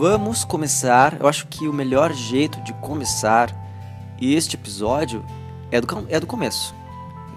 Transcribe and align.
vamos 0.00 0.46
começar. 0.46 1.20
Eu 1.20 1.28
acho 1.28 1.46
que 1.46 1.68
o 1.68 1.74
melhor 1.74 2.14
jeito 2.14 2.58
de 2.62 2.72
começar 2.72 3.54
este 4.18 4.56
episódio 4.56 5.22
é 5.70 5.78
do, 5.78 5.86
é 6.08 6.18
do 6.18 6.26
começo. 6.26 6.74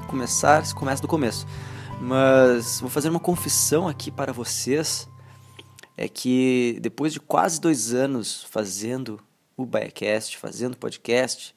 Começar, 0.08 0.66
se 0.66 0.74
começa 0.74 1.02
do 1.02 1.08
começo. 1.10 1.46
Mas 2.00 2.80
vou 2.80 2.90
fazer 2.90 3.10
uma 3.10 3.20
confissão 3.20 3.86
aqui 3.86 4.10
para 4.10 4.32
vocês. 4.32 5.10
É 5.98 6.08
que 6.08 6.80
depois 6.82 7.12
de 7.12 7.20
quase 7.20 7.60
dois 7.60 7.94
anos 7.94 8.46
fazendo 8.50 9.20
o 9.58 9.66
Biacast, 9.66 10.38
fazendo 10.38 10.78
podcast, 10.78 11.54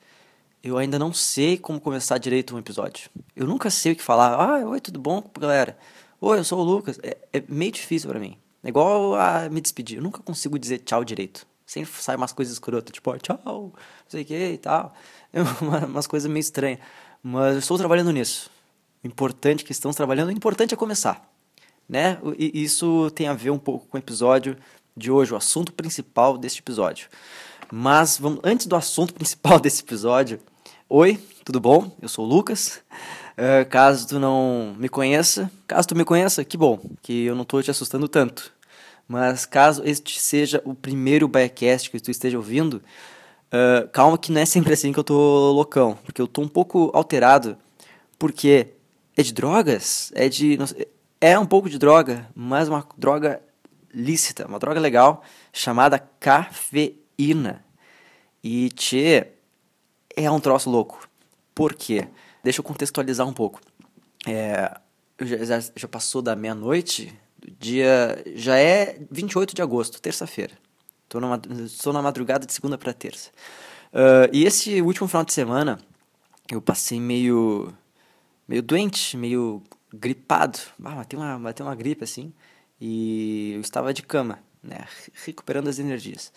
eu 0.61 0.77
ainda 0.77 0.99
não 0.99 1.13
sei 1.13 1.57
como 1.57 1.81
começar 1.81 2.19
direito 2.19 2.53
um 2.53 2.59
episódio. 2.59 3.09
Eu 3.37 3.47
nunca 3.47 3.71
sei 3.71 3.93
o 3.93 3.97
que 3.97 4.03
falar. 4.03 4.35
Ah, 4.35 4.67
oi, 4.67 4.81
tudo 4.81 4.99
bom, 4.99 5.23
galera? 5.39 5.79
Oi, 6.21 6.37
eu 6.41 6.45
sou 6.45 6.59
o 6.59 6.65
Lucas. 6.65 6.99
É, 7.01 7.17
é 7.33 7.45
meio 7.49 7.71
difícil 7.71 8.11
para 8.11 8.19
mim. 8.19 8.37
É 8.67 8.69
igual 8.69 9.15
a 9.15 9.49
me 9.49 9.61
despedir. 9.61 9.99
Eu 9.99 10.03
nunca 10.03 10.21
consigo 10.21 10.59
dizer 10.59 10.79
tchau 10.79 11.05
direito. 11.05 11.47
Sempre 11.65 11.93
sai 12.03 12.17
umas 12.17 12.33
coisas 12.33 12.53
escrotas, 12.53 12.93
tipo, 12.93 13.17
tchau, 13.19 13.41
não 13.45 13.73
sei 14.09 14.23
o 14.23 14.25
que 14.25 14.53
e 14.55 14.59
tal. 14.59 14.93
É 15.33 15.41
uma, 15.63 15.87
umas 15.87 16.07
coisas 16.09 16.29
meio 16.29 16.41
estranhas. 16.41 16.81
Mas 17.23 17.53
eu 17.53 17.59
estou 17.61 17.79
trabalhando 17.79 18.11
nisso. 18.11 18.51
O 19.05 19.07
importante 19.07 19.65
que 19.65 19.71
estamos 19.71 19.97
trabalhando, 19.97 20.31
o 20.31 20.33
importante 20.33 20.75
é 20.75 20.77
começar. 20.77 21.33
Né? 21.89 22.19
E 22.37 22.61
isso 22.61 23.09
tem 23.13 23.29
a 23.29 23.35
ver 23.35 23.51
um 23.51 23.59
pouco 23.59 23.87
com 23.87 23.97
o 23.97 24.01
episódio 24.01 24.57
de 24.97 25.13
hoje, 25.13 25.33
o 25.33 25.37
assunto 25.37 25.73
principal 25.73 26.37
deste 26.37 26.59
episódio. 26.59 27.09
Mas 27.73 28.19
vamos, 28.19 28.41
antes 28.43 28.67
do 28.67 28.75
assunto 28.75 29.15
principal 29.15 29.61
desse 29.61 29.81
episódio, 29.83 30.41
oi, 30.89 31.21
tudo 31.45 31.61
bom? 31.61 31.97
Eu 32.03 32.09
sou 32.09 32.25
o 32.25 32.29
Lucas. 32.29 32.81
Uh, 33.39 33.69
caso 33.71 34.09
tu 34.09 34.19
não 34.19 34.75
me 34.77 34.89
conheça, 34.89 35.49
caso 35.69 35.87
tu 35.87 35.95
me 35.95 36.05
conheça, 36.05 36.45
que 36.45 36.57
bom, 36.57 36.81
que 37.01 37.27
eu 37.27 37.35
não 37.37 37.43
estou 37.43 37.63
te 37.63 37.71
assustando 37.71 38.09
tanto. 38.09 38.56
Mas 39.09 39.47
caso 39.47 39.83
este 39.85 40.19
seja 40.19 40.61
o 40.65 40.75
primeiro 40.75 41.29
Biacast 41.29 41.91
que 41.91 42.01
tu 42.01 42.11
esteja 42.11 42.37
ouvindo, 42.37 42.83
uh, 43.53 43.89
calma 43.93 44.19
que 44.19 44.33
não 44.33 44.41
é 44.41 44.47
sempre 44.47 44.73
assim 44.73 44.93
que 44.93 44.99
eu 44.99 45.05
tô 45.05 45.53
loucão, 45.53 45.97
porque 46.05 46.21
eu 46.21 46.27
tô 46.27 46.43
um 46.43 46.49
pouco 46.49 46.91
alterado, 46.93 47.57
porque 48.19 48.69
é 49.17 49.23
de 49.23 49.33
drogas, 49.33 50.11
é 50.15 50.29
de 50.29 50.59
é 51.21 51.39
um 51.39 51.47
pouco 51.47 51.71
de 51.71 51.79
droga, 51.79 52.29
mas 52.35 52.69
uma 52.69 52.87
droga 52.97 53.41
lícita, 53.93 54.47
uma 54.47 54.59
droga 54.59 54.79
legal 54.79 55.23
chamada 55.53 55.99
cafeína. 55.99 57.65
E 58.43 58.69
tchê, 58.71 59.29
é 60.15 60.31
um 60.31 60.39
troço 60.39 60.71
louco. 60.71 61.09
Por 61.55 61.75
quê? 61.75 62.07
Deixa 62.45 62.61
eu 62.61 62.65
contextualizar 62.65 63.27
um 63.27 63.33
pouco. 63.33 63.61
É, 64.27 64.77
já, 65.21 65.61
já 65.75 65.89
passou 65.89 66.21
da 66.21 66.37
meia-noite, 66.37 67.13
dia 67.59 68.23
já 68.35 68.59
é 68.59 68.99
28 69.11 69.55
de 69.55 69.63
agosto, 69.63 70.01
terça-feira. 70.01 70.55
Estou 71.05 71.21
na, 71.21 71.41
na 71.93 72.03
madrugada 72.03 72.47
de 72.47 72.53
segunda 72.53 72.77
para 72.77 72.93
terça. 72.93 73.31
Uh, 73.93 74.29
e 74.33 74.45
esse 74.45 74.83
último 74.83 75.07
final 75.09 75.25
de 75.25 75.33
semana 75.33 75.79
eu 76.51 76.61
passei 76.61 77.01
meio 77.01 77.73
meio 78.47 78.63
doente, 78.63 79.17
meio 79.17 79.63
gripado. 79.93 80.59
Ah, 80.83 80.97
bateu 80.97 81.19
uma, 81.19 81.39
bateu 81.39 81.67
uma 81.67 81.75
gripe 81.75 82.05
assim. 82.05 82.33
E 82.81 83.53
eu 83.55 83.61
estava 83.61 83.93
de 83.95 84.03
cama, 84.03 84.39
né? 84.63 84.87
Recuperando 85.25 85.69
as 85.69 85.79
energias. 85.79 86.33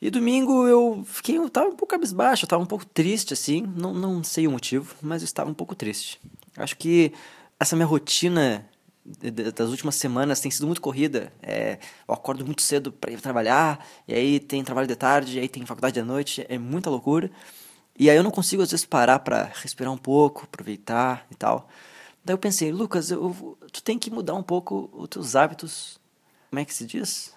E 0.00 0.10
domingo 0.10 0.68
eu 0.68 1.02
fiquei, 1.06 1.38
eu 1.38 1.48
tava 1.48 1.68
um 1.68 1.76
pouco 1.76 1.86
cabisbaixo, 1.86 2.44
eu 2.44 2.48
tava 2.48 2.62
um 2.62 2.66
pouco 2.66 2.84
triste 2.84 3.32
assim, 3.32 3.62
não, 3.74 3.94
não 3.94 4.22
sei 4.22 4.46
o 4.46 4.50
motivo, 4.50 4.94
mas 5.00 5.22
eu 5.22 5.24
estava 5.24 5.50
um 5.50 5.54
pouco 5.54 5.74
triste. 5.74 6.20
Acho 6.56 6.76
que 6.76 7.12
essa 7.58 7.74
minha 7.74 7.86
rotina 7.86 8.68
das 9.04 9.68
últimas 9.68 9.96
semanas 9.96 10.40
tem 10.40 10.50
sido 10.50 10.66
muito 10.66 10.80
corrida. 10.80 11.32
É, 11.42 11.78
eu 12.08 12.14
acordo 12.14 12.44
muito 12.44 12.62
cedo 12.62 12.90
para 12.90 13.12
ir 13.12 13.20
trabalhar, 13.20 13.84
e 14.08 14.14
aí 14.14 14.40
tem 14.40 14.64
trabalho 14.64 14.88
de 14.88 14.96
tarde, 14.96 15.38
e 15.38 15.40
aí 15.40 15.48
tem 15.48 15.64
faculdade 15.66 15.94
de 15.94 16.02
noite, 16.02 16.44
é 16.48 16.58
muita 16.58 16.88
loucura. 16.88 17.30
E 17.98 18.10
aí 18.10 18.16
eu 18.16 18.22
não 18.22 18.30
consigo 18.30 18.62
às 18.62 18.70
vezes 18.70 18.86
parar 18.86 19.18
para 19.20 19.50
respirar 19.54 19.92
um 19.92 19.98
pouco, 19.98 20.44
aproveitar 20.44 21.26
e 21.30 21.34
tal. 21.34 21.68
Daí 22.24 22.34
eu 22.34 22.38
pensei, 22.38 22.72
Lucas, 22.72 23.10
eu, 23.10 23.58
tu 23.70 23.82
tem 23.82 23.98
que 23.98 24.10
mudar 24.10 24.34
um 24.34 24.42
pouco 24.42 24.90
os 24.94 25.08
teus 25.08 25.36
hábitos. 25.36 26.00
Como 26.50 26.60
é 26.60 26.64
que 26.64 26.74
se 26.74 26.86
diz? 26.86 27.34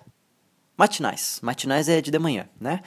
Matinais. 0.77 1.39
Matinais 1.43 1.89
é 1.89 2.01
de 2.01 2.09
de 2.09 2.19
manhã, 2.19 2.47
né? 2.59 2.81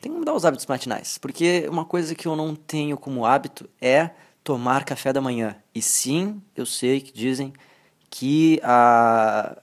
Tem 0.00 0.12
que 0.12 0.18
mudar 0.18 0.34
os 0.34 0.44
hábitos 0.44 0.66
matinais, 0.66 1.16
porque 1.18 1.66
uma 1.70 1.84
coisa 1.84 2.14
que 2.14 2.26
eu 2.26 2.36
não 2.36 2.54
tenho 2.54 2.98
como 2.98 3.24
hábito 3.24 3.68
é 3.80 4.10
tomar 4.44 4.84
café 4.84 5.12
da 5.12 5.20
manhã. 5.20 5.56
E 5.74 5.80
sim, 5.80 6.40
eu 6.54 6.66
sei 6.66 7.00
que 7.00 7.12
dizem 7.12 7.52
que 8.10 8.60
a 8.62 9.56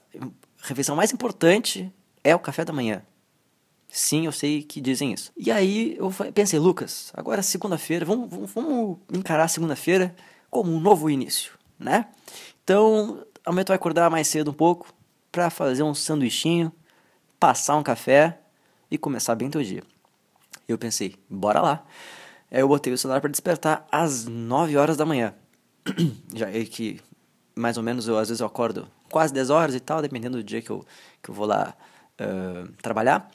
refeição 0.62 0.96
mais 0.96 1.12
importante 1.12 1.92
é 2.22 2.34
o 2.34 2.38
café 2.38 2.64
da 2.64 2.72
manhã. 2.72 3.02
Sim, 3.88 4.26
eu 4.26 4.32
sei 4.32 4.62
que 4.62 4.80
dizem 4.80 5.12
isso. 5.12 5.30
E 5.36 5.52
aí 5.52 5.96
eu 5.96 6.12
pensei, 6.32 6.58
Lucas, 6.58 7.12
agora 7.14 7.42
segunda-feira, 7.42 8.04
vamos, 8.04 8.28
vamos 8.52 8.98
encarar 9.12 9.46
segunda-feira 9.48 10.14
como 10.50 10.72
um 10.72 10.80
novo 10.80 11.08
início, 11.08 11.52
né? 11.78 12.08
Então, 12.64 13.24
amanhã 13.44 13.64
tu 13.64 13.68
vai 13.68 13.76
acordar 13.76 14.10
mais 14.10 14.26
cedo 14.26 14.50
um 14.50 14.54
pouco 14.54 14.92
para 15.30 15.50
fazer 15.50 15.82
um 15.82 15.94
sanduichinho, 15.94 16.72
passar 17.38 17.76
um 17.76 17.82
café 17.82 18.40
e 18.90 18.98
começar 18.98 19.34
bem 19.34 19.50
teu 19.50 19.62
dia. 19.62 19.82
Eu 20.66 20.78
pensei, 20.78 21.14
bora 21.28 21.60
lá. 21.60 21.86
Aí 22.50 22.60
eu 22.60 22.68
botei 22.68 22.92
o 22.92 22.98
celular 22.98 23.20
para 23.20 23.30
despertar 23.30 23.86
às 23.90 24.26
9 24.26 24.76
horas 24.76 24.96
da 24.96 25.04
manhã. 25.04 25.34
Já 26.34 26.48
é 26.50 26.64
que 26.64 27.00
mais 27.54 27.76
ou 27.76 27.82
menos, 27.82 28.08
eu, 28.08 28.18
às 28.18 28.28
vezes 28.28 28.40
eu 28.40 28.46
acordo 28.46 28.88
quase 29.10 29.32
10 29.32 29.50
horas 29.50 29.74
e 29.74 29.80
tal, 29.80 30.02
dependendo 30.02 30.36
do 30.36 30.42
dia 30.42 30.60
que 30.60 30.70
eu, 30.70 30.84
que 31.22 31.30
eu 31.30 31.34
vou 31.34 31.46
lá 31.46 31.74
uh, 32.20 32.70
trabalhar. 32.82 33.30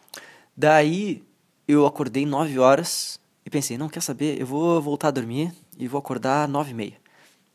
Daí 0.55 1.23
eu 1.67 1.85
acordei 1.85 2.25
9 2.25 2.59
horas 2.59 3.19
e 3.45 3.49
pensei, 3.49 3.77
não, 3.77 3.87
quer 3.87 4.01
saber, 4.01 4.39
eu 4.39 4.45
vou 4.45 4.81
voltar 4.81 5.09
a 5.09 5.11
dormir 5.11 5.53
e 5.77 5.87
vou 5.87 5.99
acordar 5.99 6.47
9 6.47 6.71
e 6.71 6.73
meia. 6.73 6.97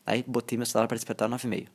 Aí 0.06 0.24
botei 0.26 0.56
meu 0.56 0.66
celular 0.66 0.86
para 0.86 0.96
despertar 0.96 1.28
9 1.28 1.46
e 1.46 1.50
meia. 1.50 1.66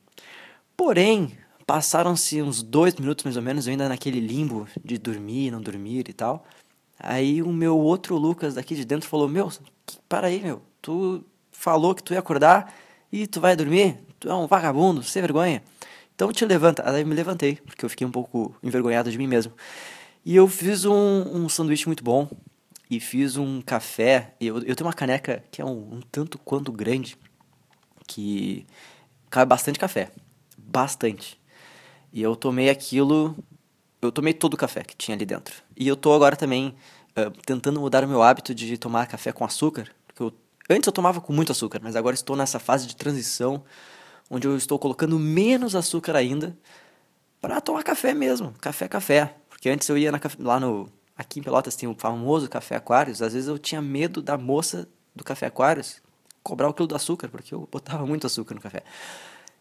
Porém, 0.76 1.36
passaram-se 1.66 2.42
uns 2.42 2.62
dois 2.62 2.94
minutos 2.96 3.24
mais 3.24 3.36
ou 3.36 3.42
menos, 3.42 3.66
eu 3.66 3.70
ainda 3.70 3.88
naquele 3.88 4.18
limbo 4.18 4.66
de 4.84 4.98
dormir, 4.98 5.50
não 5.50 5.60
dormir 5.60 6.08
e 6.08 6.12
tal. 6.12 6.44
Aí 6.98 7.42
o 7.42 7.52
meu 7.52 7.78
outro 7.78 8.16
Lucas 8.16 8.54
daqui 8.54 8.74
de 8.74 8.84
dentro 8.84 9.08
falou, 9.08 9.28
meu, 9.28 9.50
para 10.08 10.26
aí, 10.26 10.40
meu, 10.42 10.62
tu 10.82 11.24
falou 11.52 11.94
que 11.94 12.02
tu 12.02 12.12
ia 12.12 12.18
acordar 12.18 12.74
e 13.12 13.26
tu 13.26 13.40
vai 13.40 13.54
dormir? 13.54 13.98
Tu 14.20 14.28
é 14.28 14.34
um 14.34 14.46
vagabundo, 14.46 15.02
sem 15.02 15.22
vergonha. 15.22 15.62
Então 16.14 16.30
te 16.30 16.44
levanta. 16.44 16.88
Aí 16.88 17.00
eu 17.00 17.06
me 17.06 17.14
levantei, 17.14 17.56
porque 17.56 17.84
eu 17.84 17.88
fiquei 17.88 18.06
um 18.06 18.10
pouco 18.10 18.54
envergonhado 18.62 19.10
de 19.10 19.16
mim 19.16 19.26
mesmo. 19.26 19.52
E 20.24 20.36
eu 20.36 20.46
fiz 20.46 20.84
um, 20.84 20.92
um 20.92 21.48
sanduíche 21.48 21.86
muito 21.86 22.04
bom. 22.04 22.28
E 22.90 23.00
fiz 23.00 23.36
um 23.36 23.62
café. 23.62 24.34
Eu, 24.38 24.58
eu 24.58 24.76
tenho 24.76 24.86
uma 24.86 24.92
caneca 24.92 25.42
que 25.50 25.62
é 25.62 25.64
um, 25.64 25.94
um 25.94 26.00
tanto 26.12 26.38
quanto 26.38 26.70
grande. 26.70 27.16
Que 28.06 28.66
cabe 29.30 29.48
bastante 29.48 29.78
café. 29.78 30.10
Bastante. 30.58 31.40
E 32.12 32.20
eu 32.20 32.36
tomei 32.36 32.68
aquilo. 32.68 33.34
Eu 34.02 34.12
tomei 34.12 34.34
todo 34.34 34.54
o 34.54 34.56
café 34.58 34.82
que 34.82 34.94
tinha 34.94 35.16
ali 35.16 35.24
dentro. 35.24 35.54
E 35.74 35.88
eu 35.88 35.96
tô 35.96 36.12
agora 36.12 36.36
também 36.36 36.74
uh, 37.16 37.30
tentando 37.46 37.80
mudar 37.80 38.04
o 38.04 38.08
meu 38.08 38.22
hábito 38.22 38.54
de 38.54 38.76
tomar 38.76 39.06
café 39.06 39.32
com 39.32 39.44
açúcar. 39.44 39.88
Porque 40.06 40.22
eu, 40.22 40.32
antes 40.68 40.86
eu 40.86 40.92
tomava 40.92 41.20
com 41.20 41.32
muito 41.32 41.52
açúcar, 41.52 41.80
mas 41.82 41.96
agora 41.96 42.14
estou 42.14 42.36
nessa 42.36 42.58
fase 42.58 42.86
de 42.86 42.94
transição 42.94 43.64
onde 44.30 44.46
eu 44.46 44.56
estou 44.56 44.78
colocando 44.78 45.18
menos 45.18 45.74
açúcar 45.74 46.14
ainda 46.14 46.56
para 47.40 47.60
tomar 47.60 47.82
café 47.82 48.14
mesmo, 48.14 48.54
café 48.60 48.86
café, 48.86 49.34
porque 49.48 49.68
antes 49.68 49.88
eu 49.88 49.98
ia 49.98 50.12
na, 50.12 50.20
lá 50.38 50.60
no 50.60 50.88
aqui 51.16 51.40
em 51.40 51.42
Pelotas 51.42 51.76
tem 51.76 51.88
o 51.88 51.94
famoso 51.94 52.48
café 52.48 52.76
Aquários, 52.76 53.20
às 53.20 53.34
vezes 53.34 53.48
eu 53.48 53.58
tinha 53.58 53.82
medo 53.82 54.22
da 54.22 54.38
moça 54.38 54.88
do 55.14 55.22
café 55.22 55.46
Aquários 55.46 56.00
cobrar 56.42 56.68
o 56.68 56.72
quilo 56.72 56.88
do 56.88 56.96
açúcar, 56.96 57.28
porque 57.28 57.54
eu 57.54 57.68
botava 57.70 58.06
muito 58.06 58.26
açúcar 58.26 58.54
no 58.54 58.60
café. 58.60 58.82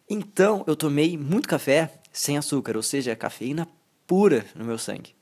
Então, 0.10 0.63
eu 0.66 0.75
tomei 0.75 1.18
muito 1.18 1.48
café 1.48 1.92
sem 2.12 2.38
açúcar, 2.38 2.75
ou 2.75 2.83
seja, 2.83 3.16
cafeína 3.16 3.68
pura 4.07 4.45
no 4.56 4.66
meu 4.66 4.77
sangue. 4.77 5.13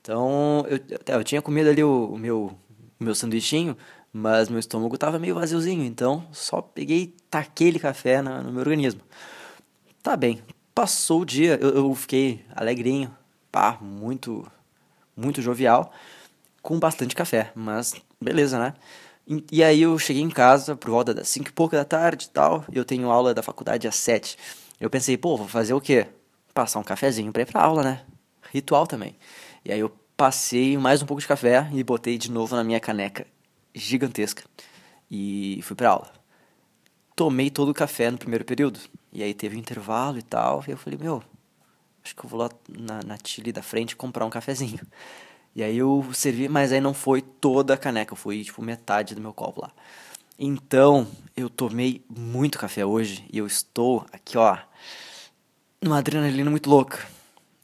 Então, 0.00 0.64
eu, 0.68 0.78
eu 1.06 1.24
tinha 1.24 1.42
comido 1.42 1.68
ali 1.70 1.82
o, 1.82 2.12
o 2.12 2.18
meu, 2.18 2.56
o 3.00 3.04
meu 3.04 3.14
sanduichinho, 3.14 3.76
mas 4.12 4.48
meu 4.48 4.58
estômago 4.58 4.94
estava 4.94 5.18
meio 5.18 5.34
vaziozinho, 5.34 5.84
então 5.84 6.26
só 6.32 6.60
peguei 6.62 7.14
taquei 7.30 7.78
café 7.78 8.22
no, 8.22 8.42
no 8.42 8.52
meu 8.52 8.60
organismo. 8.60 9.00
Tá 10.02 10.16
bem, 10.16 10.42
passou 10.74 11.22
o 11.22 11.24
dia, 11.24 11.58
eu, 11.60 11.70
eu 11.70 11.94
fiquei 11.94 12.44
alegrinho, 12.54 13.14
pá, 13.52 13.78
muito, 13.80 14.46
muito 15.16 15.42
jovial, 15.42 15.92
com 16.62 16.78
bastante 16.78 17.14
café, 17.14 17.52
mas 17.54 17.94
beleza, 18.20 18.58
né? 18.58 18.74
E, 19.26 19.44
e 19.52 19.64
aí 19.64 19.82
eu 19.82 19.98
cheguei 19.98 20.22
em 20.22 20.30
casa 20.30 20.74
por 20.74 20.90
volta 20.90 21.12
das 21.12 21.28
5 21.28 21.48
e 21.50 21.52
pouca 21.52 21.76
da 21.76 21.84
tarde 21.84 22.26
e 22.26 22.30
tal, 22.30 22.64
eu 22.72 22.84
tenho 22.84 23.10
aula 23.10 23.34
da 23.34 23.42
faculdade 23.42 23.86
às 23.86 23.96
7. 23.96 24.38
Eu 24.80 24.88
pensei, 24.88 25.16
pô, 25.16 25.36
vou 25.36 25.48
fazer 25.48 25.74
o 25.74 25.80
quê? 25.80 26.06
Passar 26.54 26.78
um 26.78 26.84
cafezinho 26.84 27.32
pra 27.32 27.42
ir 27.42 27.46
pra 27.46 27.62
aula, 27.62 27.82
né? 27.82 28.02
Ritual 28.52 28.86
também. 28.86 29.16
E 29.64 29.72
aí 29.72 29.80
eu 29.80 29.90
passei 30.16 30.78
mais 30.78 31.02
um 31.02 31.06
pouco 31.06 31.20
de 31.20 31.28
café 31.28 31.68
e 31.72 31.84
botei 31.84 32.16
de 32.16 32.30
novo 32.30 32.56
na 32.56 32.64
minha 32.64 32.80
caneca 32.80 33.26
gigantesca 33.74 34.44
e 35.10 35.60
fui 35.62 35.76
para 35.76 35.90
aula. 35.90 36.12
Tomei 37.14 37.50
todo 37.50 37.70
o 37.70 37.74
café 37.74 38.10
no 38.10 38.18
primeiro 38.18 38.44
período. 38.44 38.78
E 39.12 39.22
aí 39.22 39.34
teve 39.34 39.56
um 39.56 39.58
intervalo 39.58 40.18
e 40.18 40.22
tal. 40.22 40.62
E 40.66 40.70
eu 40.70 40.76
falei, 40.76 40.98
meu, 40.98 41.22
acho 42.04 42.14
que 42.14 42.24
eu 42.24 42.28
vou 42.28 42.40
lá 42.40 42.50
na, 42.68 43.02
na 43.02 43.18
Chile 43.22 43.52
da 43.52 43.62
frente 43.62 43.96
comprar 43.96 44.24
um 44.24 44.30
cafezinho. 44.30 44.80
E 45.54 45.62
aí 45.62 45.76
eu 45.78 46.08
servi, 46.12 46.48
mas 46.48 46.72
aí 46.72 46.80
não 46.80 46.94
foi 46.94 47.20
toda 47.20 47.74
a 47.74 47.76
caneca, 47.76 48.14
foi 48.14 48.44
tipo 48.44 48.62
metade 48.62 49.14
do 49.14 49.20
meu 49.20 49.32
copo 49.32 49.62
lá. 49.62 49.72
Então, 50.38 51.08
eu 51.36 51.50
tomei 51.50 52.04
muito 52.08 52.58
café 52.60 52.86
hoje 52.86 53.24
e 53.32 53.38
eu 53.38 53.46
estou 53.46 54.06
aqui, 54.12 54.38
ó, 54.38 54.56
numa 55.82 55.98
adrenalina 55.98 56.48
muito 56.48 56.70
louca. 56.70 57.04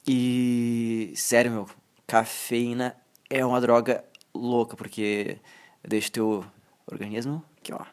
E 0.06 1.12
sério, 1.14 1.52
meu, 1.52 1.68
cafeína 2.04 2.96
é 3.30 3.46
uma 3.46 3.60
droga 3.60 4.04
louca, 4.34 4.76
porque 4.76 5.38
deixa 5.86 6.10
teu 6.10 6.44
organismo 6.86 7.42
aqui, 7.58 7.72
ó. 7.72 7.84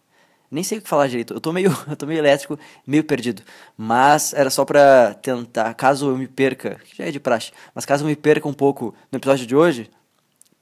Nem 0.49 0.63
sei 0.63 0.79
o 0.79 0.81
que 0.81 0.89
falar 0.89 1.07
direito. 1.07 1.33
Eu 1.33 1.39
tô 1.39 1.53
meio, 1.53 1.71
eu 1.88 1.95
tô 1.95 2.05
meio 2.05 2.19
elétrico, 2.19 2.59
meio 2.85 3.03
perdido. 3.03 3.41
Mas 3.77 4.33
era 4.33 4.49
só 4.49 4.65
pra 4.65 5.13
tentar, 5.13 5.73
caso 5.73 6.09
eu 6.09 6.17
me 6.17 6.27
perca, 6.27 6.75
que 6.83 6.97
já 6.97 7.05
é 7.05 7.11
de 7.11 7.19
praxe, 7.19 7.51
mas 7.73 7.85
caso 7.85 8.03
eu 8.03 8.07
me 8.07 8.15
perca 8.15 8.47
um 8.47 8.53
pouco 8.53 8.93
no 9.11 9.17
episódio 9.17 9.45
de 9.45 9.55
hoje, 9.55 9.89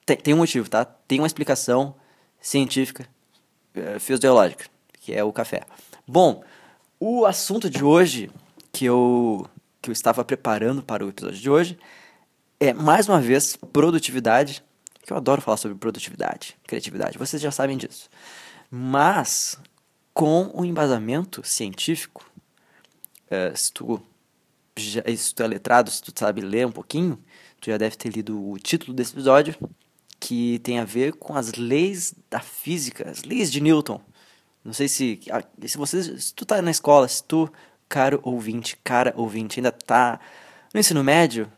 tem, 0.06 0.18
tem 0.18 0.34
um 0.34 0.38
motivo, 0.38 0.70
tá? 0.70 0.86
Tem 0.86 1.20
uma 1.20 1.28
explicação 1.28 1.96
científica, 2.40 3.08
uh, 3.76 4.00
fisiológica, 4.00 4.66
que 5.00 5.14
é 5.14 5.24
o 5.24 5.34
café. 5.34 5.64
Bom, 6.08 6.44
o 7.00 7.26
assunto 7.26 7.70
de 7.70 7.84
hoje 7.84 8.30
que 8.72 8.86
eu, 8.86 9.48
que 9.82 9.90
eu 9.90 9.94
estava 9.94 10.24
preparando 10.24 10.84
para 10.84 11.06
o 11.06 11.10
episódio 11.10 11.40
de 11.40 11.50
hoje 11.50 11.80
é, 12.60 12.74
mais 12.74 13.08
uma 13.08 13.22
vez, 13.22 13.56
produtividade, 13.56 14.62
que 15.10 15.14
eu 15.14 15.18
adoro 15.18 15.42
falar 15.42 15.58
sobre 15.58 15.76
produtividade, 15.76 16.56
criatividade, 16.68 17.18
vocês 17.18 17.42
já 17.42 17.50
sabem 17.50 17.76
disso. 17.76 18.08
Mas, 18.70 19.58
com 20.14 20.52
o 20.54 20.64
embasamento 20.64 21.42
científico, 21.44 22.24
uh, 23.26 23.58
se, 23.58 23.74
tu 23.74 24.00
já, 24.78 25.02
se 25.18 25.34
tu 25.34 25.42
é 25.42 25.48
letrado, 25.48 25.90
se 25.90 26.00
tu 26.00 26.14
sabe 26.16 26.42
ler 26.42 26.68
um 26.68 26.72
pouquinho, 26.72 27.18
tu 27.60 27.72
já 27.72 27.78
deve 27.78 27.96
ter 27.96 28.10
lido 28.10 28.52
o 28.52 28.60
título 28.60 28.94
desse 28.94 29.14
episódio, 29.14 29.56
que 30.20 30.60
tem 30.60 30.78
a 30.78 30.86
ver 30.86 31.14
com 31.14 31.36
as 31.36 31.54
leis 31.54 32.14
da 32.30 32.40
física, 32.40 33.10
as 33.10 33.24
leis 33.24 33.52
de 33.52 33.60
Newton. 33.62 34.00
Não 34.64 34.74
sei 34.74 34.88
se 34.88 35.20
se 35.66 35.76
você 35.76 36.20
se 36.20 36.36
tu 36.36 36.46
tá 36.46 36.62
na 36.62 36.70
escola, 36.70 37.08
se 37.08 37.24
tu, 37.24 37.52
caro 37.88 38.20
ouvinte, 38.22 38.78
cara 38.84 39.12
ouvinte, 39.18 39.60
ainda 39.60 39.72
tá 39.72 40.20
no 40.72 40.80
ensino 40.80 41.04
médio, 41.04 41.52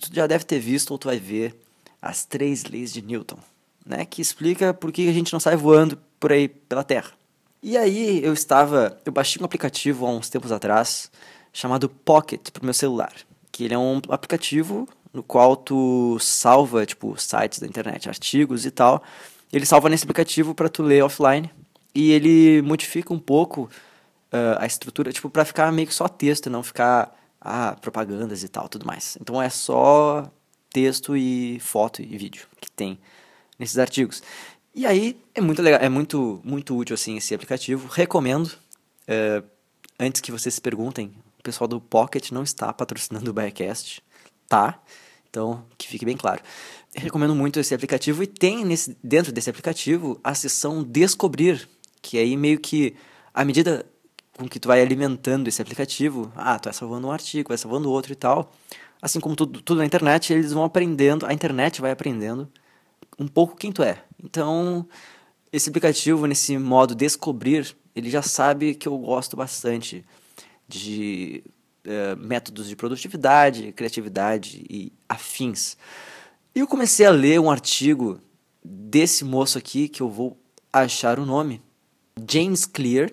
tu 0.00 0.14
já 0.14 0.26
deve 0.26 0.44
ter 0.44 0.58
visto 0.58 0.92
ou 0.92 0.98
tu 0.98 1.08
vai 1.08 1.18
ver 1.18 1.60
as 2.00 2.24
três 2.24 2.64
leis 2.64 2.92
de 2.92 3.02
Newton, 3.02 3.38
né, 3.84 4.04
que 4.04 4.22
explica 4.22 4.72
por 4.72 4.92
que 4.92 5.08
a 5.08 5.12
gente 5.12 5.32
não 5.32 5.40
sai 5.40 5.56
voando 5.56 5.98
por 6.18 6.32
aí 6.32 6.48
pela 6.48 6.84
Terra. 6.84 7.12
E 7.62 7.76
aí 7.76 8.24
eu 8.24 8.32
estava, 8.32 8.98
eu 9.04 9.12
baixei 9.12 9.40
um 9.40 9.44
aplicativo 9.44 10.06
há 10.06 10.10
uns 10.10 10.28
tempos 10.30 10.50
atrás 10.50 11.10
chamado 11.52 11.88
Pocket 11.88 12.50
para 12.50 12.62
o 12.62 12.64
meu 12.64 12.72
celular, 12.72 13.12
que 13.52 13.64
ele 13.64 13.74
é 13.74 13.78
um 13.78 14.00
aplicativo 14.08 14.88
no 15.12 15.22
qual 15.22 15.56
tu 15.56 16.18
salva 16.20 16.86
tipo 16.86 17.18
sites 17.20 17.58
da 17.58 17.66
internet, 17.66 18.08
artigos 18.08 18.64
e 18.64 18.70
tal. 18.70 19.02
Ele 19.52 19.66
salva 19.66 19.88
nesse 19.88 20.04
aplicativo 20.04 20.54
para 20.54 20.68
tu 20.68 20.82
ler 20.82 21.02
offline 21.02 21.50
e 21.94 22.12
ele 22.12 22.62
modifica 22.62 23.12
um 23.12 23.18
pouco 23.18 23.68
uh, 24.32 24.58
a 24.58 24.66
estrutura, 24.66 25.12
tipo 25.12 25.28
para 25.28 25.44
ficar 25.44 25.72
meio 25.72 25.88
que 25.88 25.94
só 25.94 26.08
texto, 26.08 26.48
não 26.48 26.62
ficar 26.62 27.14
ah, 27.40 27.76
propagandas 27.80 28.42
e 28.42 28.48
tal, 28.48 28.68
tudo 28.68 28.86
mais. 28.86 29.18
Então 29.20 29.40
é 29.40 29.48
só 29.48 30.30
texto 30.72 31.16
e 31.16 31.58
foto 31.60 32.02
e 32.02 32.16
vídeo 32.16 32.46
que 32.60 32.70
tem 32.70 32.98
nesses 33.58 33.78
artigos. 33.78 34.22
E 34.74 34.86
aí 34.86 35.20
é 35.34 35.40
muito 35.40 35.60
legal, 35.60 35.80
é 35.80 35.88
muito, 35.88 36.40
muito 36.44 36.76
útil 36.76 36.94
assim 36.94 37.16
esse 37.16 37.34
aplicativo. 37.34 37.88
Recomendo. 37.88 38.46
Uh, 39.08 39.44
antes 39.98 40.20
que 40.20 40.32
vocês 40.32 40.54
se 40.54 40.60
perguntem, 40.60 41.12
o 41.38 41.42
pessoal 41.42 41.68
do 41.68 41.80
Pocket 41.80 42.30
não 42.30 42.42
está 42.42 42.72
patrocinando 42.72 43.30
o 43.30 43.34
Biacast, 43.34 44.02
tá? 44.48 44.80
Então, 45.28 45.64
que 45.76 45.86
fique 45.86 46.04
bem 46.04 46.16
claro. 46.16 46.42
Eu 46.94 47.02
recomendo 47.02 47.34
muito 47.34 47.60
esse 47.60 47.74
aplicativo 47.74 48.22
e 48.22 48.26
tem 48.26 48.64
nesse, 48.64 48.96
dentro 49.02 49.32
desse 49.32 49.48
aplicativo 49.48 50.18
a 50.24 50.34
seção 50.34 50.82
Descobrir, 50.82 51.68
que 52.02 52.18
aí 52.18 52.36
meio 52.36 52.58
que, 52.58 52.96
à 53.32 53.44
medida 53.44 53.86
com 54.36 54.48
que 54.48 54.58
tu 54.58 54.68
vai 54.68 54.80
alimentando 54.80 55.48
esse 55.48 55.60
aplicativo, 55.60 56.32
ah, 56.34 56.58
tu 56.58 56.64
vai 56.64 56.72
salvando 56.72 57.06
um 57.06 57.12
artigo, 57.12 57.48
vai 57.48 57.58
salvando 57.58 57.90
outro 57.90 58.12
e 58.12 58.16
tal, 58.16 58.52
assim 59.00 59.20
como 59.20 59.36
tudo, 59.36 59.60
tudo 59.62 59.78
na 59.78 59.86
internet, 59.86 60.32
eles 60.32 60.52
vão 60.52 60.64
aprendendo, 60.64 61.26
a 61.26 61.32
internet 61.32 61.80
vai 61.80 61.90
aprendendo 61.90 62.50
um 63.18 63.26
pouco 63.26 63.56
quem 63.56 63.72
tu 63.72 63.82
é. 63.82 64.02
Então, 64.22 64.86
esse 65.52 65.68
aplicativo, 65.68 66.26
nesse 66.26 66.56
modo 66.58 66.94
descobrir, 66.94 67.76
ele 67.94 68.10
já 68.10 68.22
sabe 68.22 68.74
que 68.74 68.88
eu 68.88 68.96
gosto 68.98 69.36
bastante 69.36 70.04
de 70.66 71.42
uh, 71.84 72.16
métodos 72.16 72.68
de 72.68 72.76
produtividade, 72.76 73.72
criatividade 73.72 74.64
e 74.68 74.92
afins. 75.08 75.76
E 76.54 76.60
eu 76.60 76.66
comecei 76.66 77.06
a 77.06 77.10
ler 77.10 77.40
um 77.40 77.50
artigo 77.50 78.20
desse 78.64 79.24
moço 79.24 79.58
aqui, 79.58 79.88
que 79.88 80.02
eu 80.02 80.08
vou 80.08 80.38
achar 80.72 81.18
o 81.18 81.26
nome, 81.26 81.60
James 82.28 82.64
Clear, 82.64 83.10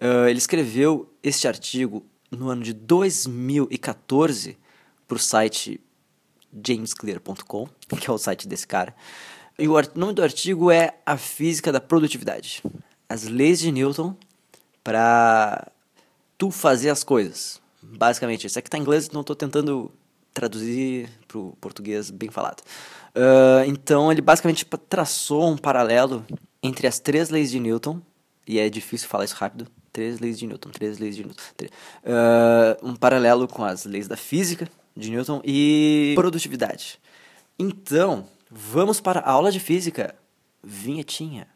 Uh, 0.00 0.28
ele 0.28 0.38
escreveu 0.38 1.12
este 1.24 1.48
artigo 1.48 2.06
no 2.30 2.48
ano 2.48 2.62
de 2.62 2.72
2014 2.72 4.56
para 5.08 5.16
o 5.16 5.18
site 5.18 5.80
jamesclear.com, 6.64 7.68
que 7.98 8.08
é 8.08 8.12
o 8.12 8.18
site 8.18 8.46
desse 8.46 8.66
cara. 8.66 8.94
E 9.58 9.66
o 9.66 9.74
nome 9.94 10.12
do 10.12 10.22
artigo 10.22 10.70
é 10.70 10.94
A 11.04 11.16
Física 11.16 11.72
da 11.72 11.80
Produtividade. 11.80 12.62
As 13.08 13.24
leis 13.24 13.58
de 13.58 13.72
Newton 13.72 14.14
para 14.84 15.66
tu 16.36 16.50
fazer 16.50 16.90
as 16.90 17.02
coisas. 17.02 17.60
Basicamente, 17.82 18.46
isso 18.46 18.58
aqui 18.58 18.68
está 18.68 18.78
em 18.78 18.82
inglês, 18.82 19.06
então 19.08 19.22
estou 19.22 19.34
tentando 19.34 19.90
traduzir 20.32 21.08
para 21.26 21.38
o 21.38 21.56
português 21.60 22.10
bem 22.10 22.30
falado. 22.30 22.62
Uh, 23.16 23.64
então, 23.66 24.12
ele 24.12 24.20
basicamente 24.20 24.64
traçou 24.88 25.50
um 25.50 25.56
paralelo 25.56 26.24
entre 26.62 26.86
as 26.86 27.00
três 27.00 27.30
leis 27.30 27.50
de 27.50 27.58
Newton, 27.58 28.00
e 28.46 28.58
é 28.58 28.70
difícil 28.70 29.08
falar 29.08 29.24
isso 29.24 29.34
rápido, 29.34 29.66
Três 29.92 30.20
leis 30.20 30.38
de 30.38 30.46
Newton, 30.46 30.70
três 30.70 30.98
leis 30.98 31.16
de 31.16 31.24
Newton. 31.24 31.42
Uh, 32.04 32.86
um 32.86 32.94
paralelo 32.94 33.48
com 33.48 33.64
as 33.64 33.84
leis 33.84 34.06
da 34.06 34.16
física 34.16 34.68
de 34.98 35.10
Newton 35.10 35.40
e 35.44 36.12
produtividade. 36.16 36.98
Então, 37.56 38.26
vamos 38.50 39.00
para 39.00 39.20
a 39.20 39.30
aula 39.30 39.52
de 39.52 39.60
física. 39.60 40.14
Vinhetinha. 40.62 41.46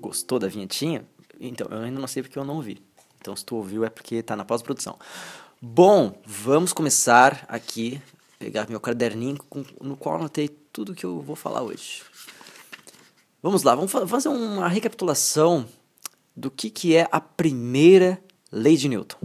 Gostou 0.00 0.40
da 0.40 0.48
vinhetinha? 0.48 1.06
Então, 1.40 1.68
eu 1.70 1.78
ainda 1.78 2.00
não 2.00 2.08
sei 2.08 2.22
porque 2.22 2.38
eu 2.38 2.44
não 2.44 2.56
ouvi. 2.56 2.82
Então, 3.20 3.34
se 3.36 3.44
tu 3.44 3.56
ouviu 3.56 3.84
é 3.84 3.88
porque 3.88 4.16
está 4.16 4.34
na 4.34 4.44
pós-produção. 4.44 4.98
Bom, 5.62 6.20
vamos 6.26 6.72
começar 6.72 7.44
aqui 7.48 8.02
pegar 8.38 8.68
meu 8.68 8.80
caderninho 8.80 9.38
com, 9.48 9.64
no 9.80 9.96
qual 9.96 10.16
anotei 10.16 10.48
tudo 10.48 10.94
que 10.94 11.06
eu 11.06 11.20
vou 11.20 11.36
falar 11.36 11.62
hoje. 11.62 12.02
Vamos 13.40 13.62
lá, 13.62 13.74
vamos 13.74 13.92
fazer 13.92 14.28
uma 14.28 14.68
recapitulação 14.68 15.66
do 16.36 16.50
que, 16.50 16.70
que 16.70 16.96
é 16.96 17.08
a 17.10 17.20
primeira 17.20 18.22
lei 18.50 18.76
de 18.76 18.88
Newton. 18.88 19.18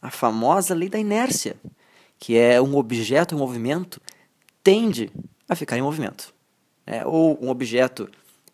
A 0.00 0.10
famosa 0.10 0.74
lei 0.74 0.88
da 0.88 0.98
inércia, 0.98 1.56
que 2.18 2.36
é 2.36 2.60
um 2.60 2.76
objeto 2.76 3.34
em 3.34 3.38
movimento 3.38 4.00
tende 4.62 5.10
a 5.48 5.54
ficar 5.54 5.76
em 5.76 5.82
movimento. 5.82 6.32
É, 6.86 7.04
ou 7.06 7.38
um 7.42 7.48
objeto 7.48 8.10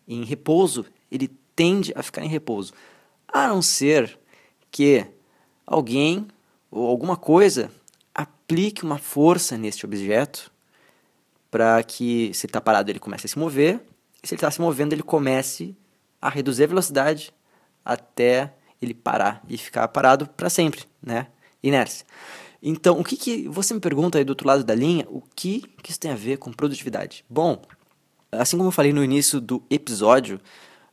em 0.07 0.23
repouso, 0.23 0.85
ele 1.09 1.29
tende 1.55 1.93
a 1.95 2.03
ficar 2.03 2.23
em 2.23 2.27
repouso. 2.27 2.73
A 3.27 3.47
não 3.47 3.61
ser 3.61 4.17
que 4.69 5.05
alguém 5.65 6.27
ou 6.69 6.87
alguma 6.87 7.17
coisa 7.17 7.71
aplique 8.13 8.83
uma 8.83 8.97
força 8.97 9.57
neste 9.57 9.85
objeto 9.85 10.51
para 11.49 11.83
que, 11.83 12.31
se 12.33 12.45
ele 12.45 12.49
está 12.49 12.61
parado, 12.61 12.89
ele 12.89 12.99
comece 12.99 13.25
a 13.25 13.29
se 13.29 13.37
mover, 13.37 13.81
e 14.23 14.27
se 14.27 14.33
ele 14.33 14.37
está 14.37 14.49
se 14.49 14.61
movendo, 14.61 14.93
ele 14.93 15.03
comece 15.03 15.75
a 16.21 16.29
reduzir 16.29 16.63
a 16.63 16.67
velocidade 16.67 17.33
até 17.83 18.53
ele 18.81 18.93
parar 18.93 19.43
e 19.47 19.57
ficar 19.57 19.87
parado 19.87 20.27
para 20.27 20.49
sempre, 20.49 20.83
né? 21.01 21.27
Inércia. 21.61 22.05
Então, 22.61 22.99
o 22.99 23.03
que, 23.03 23.17
que 23.17 23.47
você 23.47 23.73
me 23.73 23.79
pergunta 23.79 24.17
aí 24.17 24.23
do 24.23 24.29
outro 24.29 24.47
lado 24.47 24.63
da 24.63 24.75
linha, 24.75 25.05
o 25.09 25.21
que, 25.35 25.61
que 25.81 25.91
isso 25.91 25.99
tem 25.99 26.11
a 26.11 26.15
ver 26.15 26.37
com 26.37 26.51
produtividade? 26.51 27.25
Bom, 27.29 27.61
assim 28.31 28.55
como 28.55 28.69
eu 28.69 28.71
falei 28.71 28.93
no 28.93 29.03
início 29.03 29.41
do 29.41 29.63
episódio, 29.69 30.39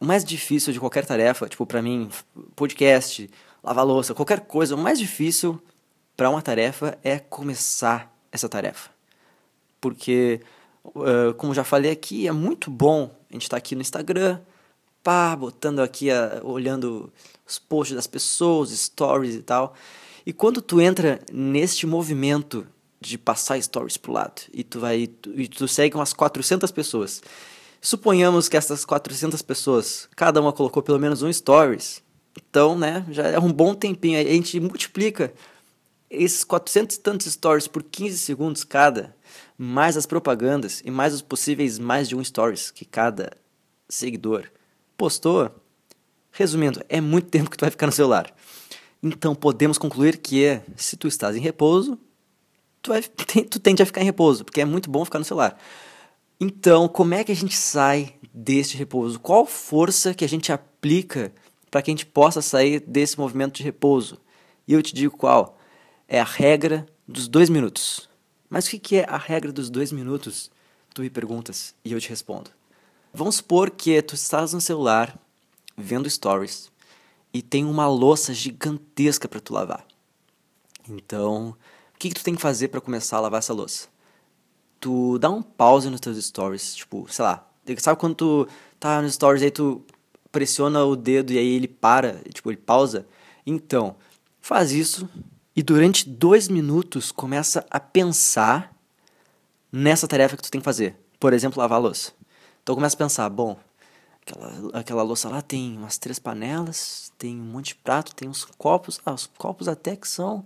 o 0.01 0.05
mais 0.05 0.25
difícil 0.25 0.73
de 0.73 0.81
qualquer 0.81 1.05
tarefa, 1.05 1.49
tipo 1.49 1.67
para 1.67 1.83
mim, 1.83 2.09
podcast, 2.57 3.29
lavar 3.63 3.85
louça, 3.85 4.15
qualquer 4.15 4.41
coisa, 4.41 4.75
o 4.75 4.79
mais 4.79 4.99
difícil 4.99 5.61
para 6.17 6.31
uma 6.31 6.41
tarefa 6.41 6.99
é 7.03 7.19
começar 7.19 8.13
essa 8.33 8.49
tarefa. 8.49 8.91
Porque, 9.81 10.41
uh, 10.85 11.35
como 11.37 11.55
já 11.55 11.65
falei 11.65 11.91
aqui, 11.91 12.27
é 12.27 12.33
muito 12.33 12.71
bom 12.71 13.11
a 13.31 13.35
gente 13.35 13.43
estar 13.43 13.57
tá 13.57 13.59
aqui 13.59 13.75
no 13.75 13.83
Instagram, 13.83 14.41
pá, 15.09 15.35
botando 15.35 15.81
aqui, 15.81 16.11
a, 16.11 16.43
olhando 16.45 17.11
os 17.47 17.59
posts 17.59 17.97
das 17.97 18.07
pessoas, 18.07 18.69
stories 18.79 19.37
e 19.37 19.41
tal. 19.41 19.75
E 20.27 20.35
quando 20.35 20.61
tu 20.61 20.83
entra 20.83 21.19
neste 21.33 21.87
movimento 21.87 22.67
de 23.01 23.17
passar 23.17 23.59
stories 23.63 23.97
pro 23.97 24.13
lado 24.13 24.43
e 24.53 24.63
tu 24.63 24.81
vai 24.81 25.09
e 25.35 25.49
tu 25.49 25.67
segue 25.67 25.97
umas 25.97 26.13
400 26.13 26.71
pessoas. 26.71 27.23
Suponhamos 27.81 28.51
que 28.51 28.57
essas 28.59 28.85
400 28.85 29.41
pessoas, 29.41 30.07
cada 30.15 30.43
uma 30.43 30.53
colocou 30.53 30.83
pelo 30.83 30.99
menos 30.99 31.23
um 31.23 31.33
stories. 31.33 32.03
Então, 32.37 32.77
né, 32.77 33.07
já 33.11 33.29
é 33.29 33.39
um 33.39 33.51
bom 33.51 33.75
tempinho. 33.75 34.21
A 34.21 34.25
gente 34.25 34.61
multiplica 34.61 35.33
esses 36.11 36.45
400 36.45 36.97
e 36.97 37.01
tantos 37.01 37.33
stories 37.33 37.67
por 37.67 37.83
15 37.83 38.19
segundos 38.19 38.63
cada, 38.63 39.17
mais 39.57 39.97
as 39.97 40.05
propagandas 40.05 40.83
e 40.85 40.91
mais 40.91 41.15
os 41.15 41.23
possíveis 41.23 41.79
mais 41.79 42.11
de 42.11 42.15
um 42.15 42.23
stories 42.23 42.71
que 42.71 42.85
cada 42.85 43.33
seguidor 43.89 44.51
postou, 44.99 45.51
resumindo, 46.33 46.85
é 46.89 47.01
muito 47.01 47.29
tempo 47.29 47.49
que 47.49 47.57
tu 47.57 47.63
vai 47.63 47.71
ficar 47.71 47.87
no 47.87 47.93
celular. 47.93 48.35
Então 49.01 49.35
podemos 49.35 49.79
concluir 49.79 50.19
que 50.19 50.61
se 50.77 50.97
tu 50.97 51.07
estás 51.07 51.37
em 51.37 51.41
repouso, 51.41 51.97
tu, 52.83 52.91
vai, 52.91 53.01
tu 53.49 53.61
tende 53.61 53.83
a 53.83 53.87
ficar 53.87 54.03
em 54.03 54.05
repouso, 54.05 54.45
porque 54.45 54.61
é 54.61 54.65
muito 54.65 54.91
bom 54.91 55.05
ficar 55.05 55.21
no 55.21 55.25
celular. 55.25 55.57
Então, 56.41 56.89
como 56.89 57.15
é 57.15 57.25
que 57.25 57.33
a 57.33 57.37
gente 57.37 57.57
sai 57.57 58.15
deste 58.35 58.77
repouso? 58.77 59.19
Qual 59.19 59.47
força 59.47 60.15
que 60.15 60.25
a 60.25 60.29
gente 60.29 60.53
aplica 60.53 61.33
para 61.71 61.81
que 61.81 61.91
a 61.91 61.93
gente 61.93 62.07
possa 62.07 62.43
sair 62.43 62.81
desse 62.81 63.19
movimento 63.19 63.57
de 63.57 63.63
repouso? 63.63 64.21
E 64.67 64.73
eu 64.73 64.83
te 64.83 64.95
digo 64.95 65.17
qual. 65.17 65.59
É 66.07 66.21
a 66.21 66.25
regra 66.25 66.87
dos 67.07 67.27
dois 67.27 67.49
minutos. 67.49 68.09
Mas 68.49 68.67
o 68.67 68.71
que 68.71 68.97
é 68.97 69.05
a 69.09 69.17
regra 69.17 69.53
dos 69.53 69.69
dois 69.69 69.93
minutos? 69.93 70.51
Tu 70.95 71.03
me 71.03 71.11
perguntas 71.11 71.75
e 71.85 71.93
eu 71.93 72.01
te 72.01 72.09
respondo. 72.09 72.58
Vamos 73.13 73.37
supor 73.37 73.71
que 73.71 74.01
tu 74.03 74.15
estás 74.15 74.53
no 74.53 74.61
celular 74.61 75.19
vendo 75.77 76.09
stories 76.09 76.71
e 77.33 77.41
tem 77.41 77.65
uma 77.65 77.87
louça 77.89 78.35
gigantesca 78.35 79.27
para 79.27 79.41
tu 79.41 79.55
lavar. 79.55 79.85
Então, 80.89 81.57
o 81.95 81.99
que, 81.99 82.11
que 82.11 82.15
tu 82.15 82.25
tem 82.25 82.35
que 82.35 82.41
fazer 82.41 82.69
para 82.69 82.81
começar 82.81 83.17
a 83.17 83.21
lavar 83.21 83.39
essa 83.39 83.53
louça? 83.53 83.89
Tu 84.79 85.19
dá 85.19 85.31
um 85.31 85.43
pause 85.43 85.91
nos 85.91 86.01
teus 86.01 86.23
stories, 86.25 86.77
tipo, 86.77 87.07
sei 87.11 87.25
lá, 87.25 87.49
sabe 87.79 87.99
quando 87.99 88.15
tu 88.15 88.49
tá 88.79 89.03
nos 89.03 89.15
stories 89.15 89.43
aí 89.43 89.51
tu 89.51 89.83
pressiona 90.31 90.85
o 90.85 90.95
dedo 90.95 91.33
e 91.33 91.39
aí 91.39 91.49
ele 91.49 91.69
para, 91.69 92.21
tipo, 92.33 92.51
ele 92.51 92.59
pausa? 92.59 93.07
Então, 93.47 93.97
faz 94.41 94.71
isso 94.71 95.09
e 95.57 95.63
durante 95.63 96.09
dois 96.09 96.47
minutos 96.47 97.11
começa 97.11 97.67
a 97.71 97.81
pensar 97.81 98.77
nessa 99.73 100.07
tarefa 100.07 100.37
que 100.37 100.43
tu 100.43 100.51
tem 100.51 100.61
que 100.61 100.65
fazer. 100.65 100.97
Por 101.19 101.33
exemplo, 101.33 101.59
lavar 101.59 101.79
a 101.79 101.83
louça. 101.83 102.13
Então 102.69 102.77
começa 102.77 102.97
a 102.97 102.99
pensar, 102.99 103.31
bom, 103.31 103.57
aquela, 104.21 104.79
aquela 104.79 105.03
louça 105.03 105.27
lá 105.31 105.41
tem 105.41 105.75
umas 105.79 105.97
três 105.97 106.19
panelas, 106.19 107.11
tem 107.17 107.41
um 107.41 107.45
monte 107.45 107.69
de 107.69 107.77
prato, 107.77 108.15
tem 108.15 108.29
uns 108.29 108.45
copos. 108.45 109.01
Ah, 109.07 109.15
os 109.15 109.25
copos 109.39 109.69
até 109.69 109.97
que 109.97 110.07
são 110.07 110.45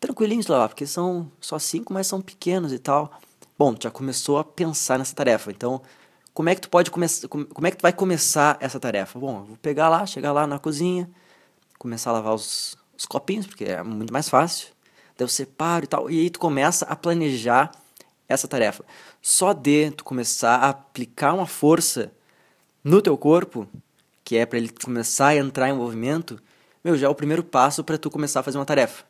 tranquilinhos 0.00 0.46
lavar, 0.46 0.70
porque 0.70 0.86
são 0.86 1.30
só 1.38 1.58
cinco, 1.58 1.92
mas 1.92 2.06
são 2.06 2.22
pequenos 2.22 2.72
e 2.72 2.78
tal. 2.78 3.12
Bom, 3.58 3.74
já 3.78 3.90
começou 3.90 4.38
a 4.38 4.44
pensar 4.44 4.98
nessa 4.98 5.14
tarefa. 5.14 5.50
Então, 5.50 5.82
como 6.32 6.48
é 6.48 6.54
que 6.54 6.62
tu 6.62 6.70
pode 6.70 6.90
começar? 6.90 7.28
Como 7.28 7.66
é 7.66 7.70
que 7.70 7.76
tu 7.76 7.82
vai 7.82 7.92
começar 7.92 8.56
essa 8.60 8.80
tarefa? 8.80 9.18
Bom, 9.18 9.40
eu 9.40 9.44
vou 9.44 9.56
pegar 9.58 9.90
lá, 9.90 10.06
chegar 10.06 10.32
lá 10.32 10.46
na 10.46 10.58
cozinha, 10.58 11.06
começar 11.78 12.08
a 12.08 12.12
lavar 12.14 12.32
os, 12.32 12.78
os 12.96 13.04
copinhos, 13.04 13.46
porque 13.46 13.64
é 13.64 13.82
muito 13.82 14.10
mais 14.10 14.30
fácil. 14.30 14.68
Daí 15.18 15.24
eu 15.26 15.28
separo 15.28 15.84
e 15.84 15.86
tal. 15.86 16.10
E 16.10 16.18
aí 16.18 16.30
tu 16.30 16.38
começa 16.38 16.86
a 16.86 16.96
planejar 16.96 17.70
essa 18.26 18.46
tarefa. 18.46 18.84
Só 19.30 19.52
de 19.52 19.90
tu 19.90 20.04
começar 20.04 20.56
a 20.56 20.70
aplicar 20.70 21.34
uma 21.34 21.46
força 21.46 22.10
no 22.82 23.02
teu 23.02 23.14
corpo, 23.14 23.68
que 24.24 24.38
é 24.38 24.46
para 24.46 24.56
ele 24.56 24.70
começar 24.70 25.26
a 25.26 25.36
entrar 25.36 25.68
em 25.68 25.74
movimento, 25.74 26.40
meu, 26.82 26.96
já 26.96 27.08
é 27.08 27.10
o 27.10 27.14
primeiro 27.14 27.44
passo 27.44 27.84
para 27.84 27.98
tu 27.98 28.10
começar 28.10 28.40
a 28.40 28.42
fazer 28.42 28.56
uma 28.56 28.64
tarefa. 28.64 29.04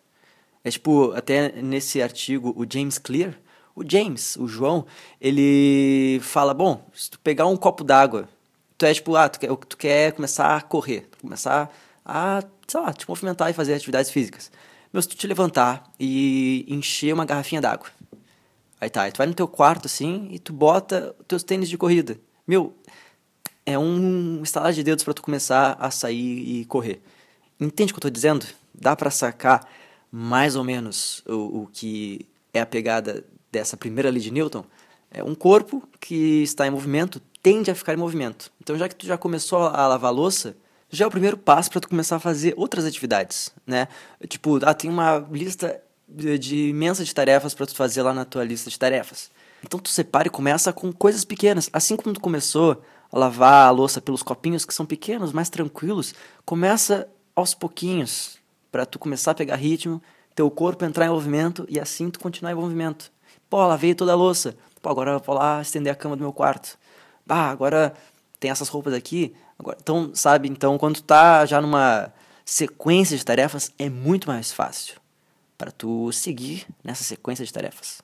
É 0.64 0.72
tipo, 0.72 1.12
até 1.12 1.62
nesse 1.62 2.02
artigo, 2.02 2.52
o 2.56 2.66
James 2.68 2.98
Clear, 2.98 3.38
o 3.76 3.88
James, 3.88 4.34
o 4.34 4.48
João, 4.48 4.84
ele 5.20 6.18
fala, 6.20 6.52
bom, 6.52 6.84
se 6.92 7.12
tu 7.12 7.20
pegar 7.20 7.46
um 7.46 7.56
copo 7.56 7.84
d'água, 7.84 8.28
tu 8.76 8.86
é 8.86 8.92
tipo, 8.92 9.14
ah, 9.14 9.28
tu 9.28 9.38
quer, 9.38 9.56
tu 9.56 9.76
quer 9.76 10.12
começar 10.14 10.56
a 10.56 10.60
correr, 10.60 11.08
começar 11.20 11.72
a, 12.04 12.42
sei 12.66 12.80
lá, 12.80 12.92
te 12.92 13.08
movimentar 13.08 13.50
e 13.50 13.54
fazer 13.54 13.72
atividades 13.72 14.10
físicas. 14.10 14.50
Meu, 14.92 15.00
se 15.00 15.10
tu 15.10 15.14
te 15.14 15.28
levantar 15.28 15.88
e 16.00 16.66
encher 16.66 17.14
uma 17.14 17.24
garrafinha 17.24 17.60
d'água, 17.60 17.86
aí 18.80 18.90
tá, 18.90 19.02
aí 19.02 19.12
tu 19.12 19.18
vai 19.18 19.26
no 19.26 19.34
teu 19.34 19.48
quarto 19.48 19.86
assim 19.86 20.28
e 20.30 20.38
tu 20.38 20.52
bota 20.52 21.14
os 21.18 21.26
teus 21.26 21.42
tênis 21.42 21.68
de 21.68 21.78
corrida. 21.78 22.18
Meu, 22.46 22.74
é 23.66 23.78
um 23.78 24.42
estalar 24.42 24.72
de 24.72 24.82
dedos 24.82 25.04
para 25.04 25.14
tu 25.14 25.22
começar 25.22 25.76
a 25.78 25.90
sair 25.90 26.60
e 26.60 26.64
correr. 26.64 27.00
Entende 27.60 27.92
o 27.92 27.94
que 27.94 27.98
eu 27.98 28.02
tô 28.02 28.10
dizendo? 28.10 28.46
Dá 28.74 28.96
para 28.96 29.10
sacar 29.10 29.68
mais 30.10 30.56
ou 30.56 30.64
menos 30.64 31.22
o, 31.26 31.62
o 31.62 31.68
que 31.72 32.26
é 32.54 32.60
a 32.60 32.66
pegada 32.66 33.24
dessa 33.52 33.76
primeira 33.76 34.10
lei 34.10 34.22
de 34.22 34.30
Newton? 34.30 34.64
É 35.10 35.22
um 35.22 35.34
corpo 35.34 35.86
que 36.00 36.42
está 36.42 36.66
em 36.66 36.70
movimento 36.70 37.20
tende 37.42 37.70
a 37.70 37.74
ficar 37.74 37.94
em 37.94 37.96
movimento. 37.96 38.50
Então, 38.60 38.76
já 38.76 38.88
que 38.88 38.94
tu 38.94 39.06
já 39.06 39.16
começou 39.16 39.62
a 39.62 39.86
lavar 39.86 40.10
a 40.10 40.14
louça, 40.14 40.56
já 40.90 41.04
é 41.04 41.08
o 41.08 41.10
primeiro 41.10 41.36
passo 41.36 41.70
para 41.70 41.80
tu 41.80 41.88
começar 41.88 42.16
a 42.16 42.20
fazer 42.20 42.54
outras 42.56 42.84
atividades, 42.84 43.52
né? 43.66 43.88
Tipo, 44.28 44.58
ah, 44.64 44.74
tem 44.74 44.90
uma 44.90 45.26
lista 45.30 45.80
de, 46.08 46.68
imensa 46.68 47.04
de 47.04 47.14
tarefas 47.14 47.54
para 47.54 47.66
tu 47.66 47.74
fazer 47.74 48.02
lá 48.02 48.14
na 48.14 48.24
tua 48.24 48.44
lista 48.44 48.70
de 48.70 48.78
tarefas. 48.78 49.30
Então 49.62 49.78
tu 49.78 49.88
separa 49.88 50.28
e 50.28 50.30
começa 50.30 50.72
com 50.72 50.92
coisas 50.92 51.24
pequenas. 51.24 51.68
Assim 51.72 51.96
como 51.96 52.14
tu 52.14 52.20
começou 52.20 52.82
a 53.12 53.18
lavar 53.18 53.68
a 53.68 53.70
louça 53.70 54.00
pelos 54.00 54.22
copinhos 54.22 54.64
que 54.64 54.72
são 54.72 54.86
pequenos, 54.86 55.32
mais 55.32 55.50
tranquilos, 55.50 56.14
começa 56.44 57.08
aos 57.34 57.54
pouquinhos 57.54 58.38
para 58.70 58.86
tu 58.86 58.98
começar 58.98 59.32
a 59.32 59.34
pegar 59.34 59.56
ritmo, 59.56 60.02
teu 60.34 60.50
corpo 60.50 60.84
entrar 60.84 61.06
em 61.06 61.10
movimento 61.10 61.66
e 61.68 61.78
assim 61.78 62.10
tu 62.10 62.18
continuar 62.18 62.52
em 62.52 62.56
movimento. 62.56 63.10
Pô, 63.50 63.66
lavei 63.66 63.94
toda 63.94 64.12
a 64.12 64.16
louça. 64.16 64.56
Pô, 64.80 64.88
agora 64.88 65.12
eu 65.12 65.20
vou 65.20 65.34
lá 65.34 65.60
estender 65.60 65.92
a 65.92 65.96
cama 65.96 66.16
do 66.16 66.22
meu 66.22 66.32
quarto. 66.32 66.78
Bah, 67.26 67.50
agora 67.50 67.94
tem 68.38 68.50
essas 68.50 68.68
roupas 68.68 68.94
aqui. 68.94 69.34
Agora, 69.58 69.76
então, 69.80 70.10
sabe, 70.14 70.48
então 70.48 70.78
quando 70.78 70.96
tu 70.96 71.02
tá 71.02 71.44
já 71.44 71.60
numa 71.60 72.12
sequência 72.44 73.16
de 73.16 73.24
tarefas, 73.24 73.72
é 73.78 73.90
muito 73.90 74.28
mais 74.28 74.52
fácil 74.52 74.94
para 75.58 75.70
tu 75.70 76.10
seguir 76.12 76.66
nessa 76.82 77.04
sequência 77.04 77.44
de 77.44 77.52
tarefas. 77.52 78.00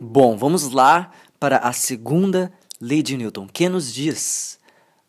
Bom, 0.00 0.36
vamos 0.38 0.70
lá 0.72 1.10
para 1.38 1.58
a 1.58 1.72
segunda 1.72 2.52
lei 2.80 3.02
de 3.02 3.16
Newton, 3.16 3.46
que 3.46 3.68
nos 3.68 3.92
diz 3.92 4.60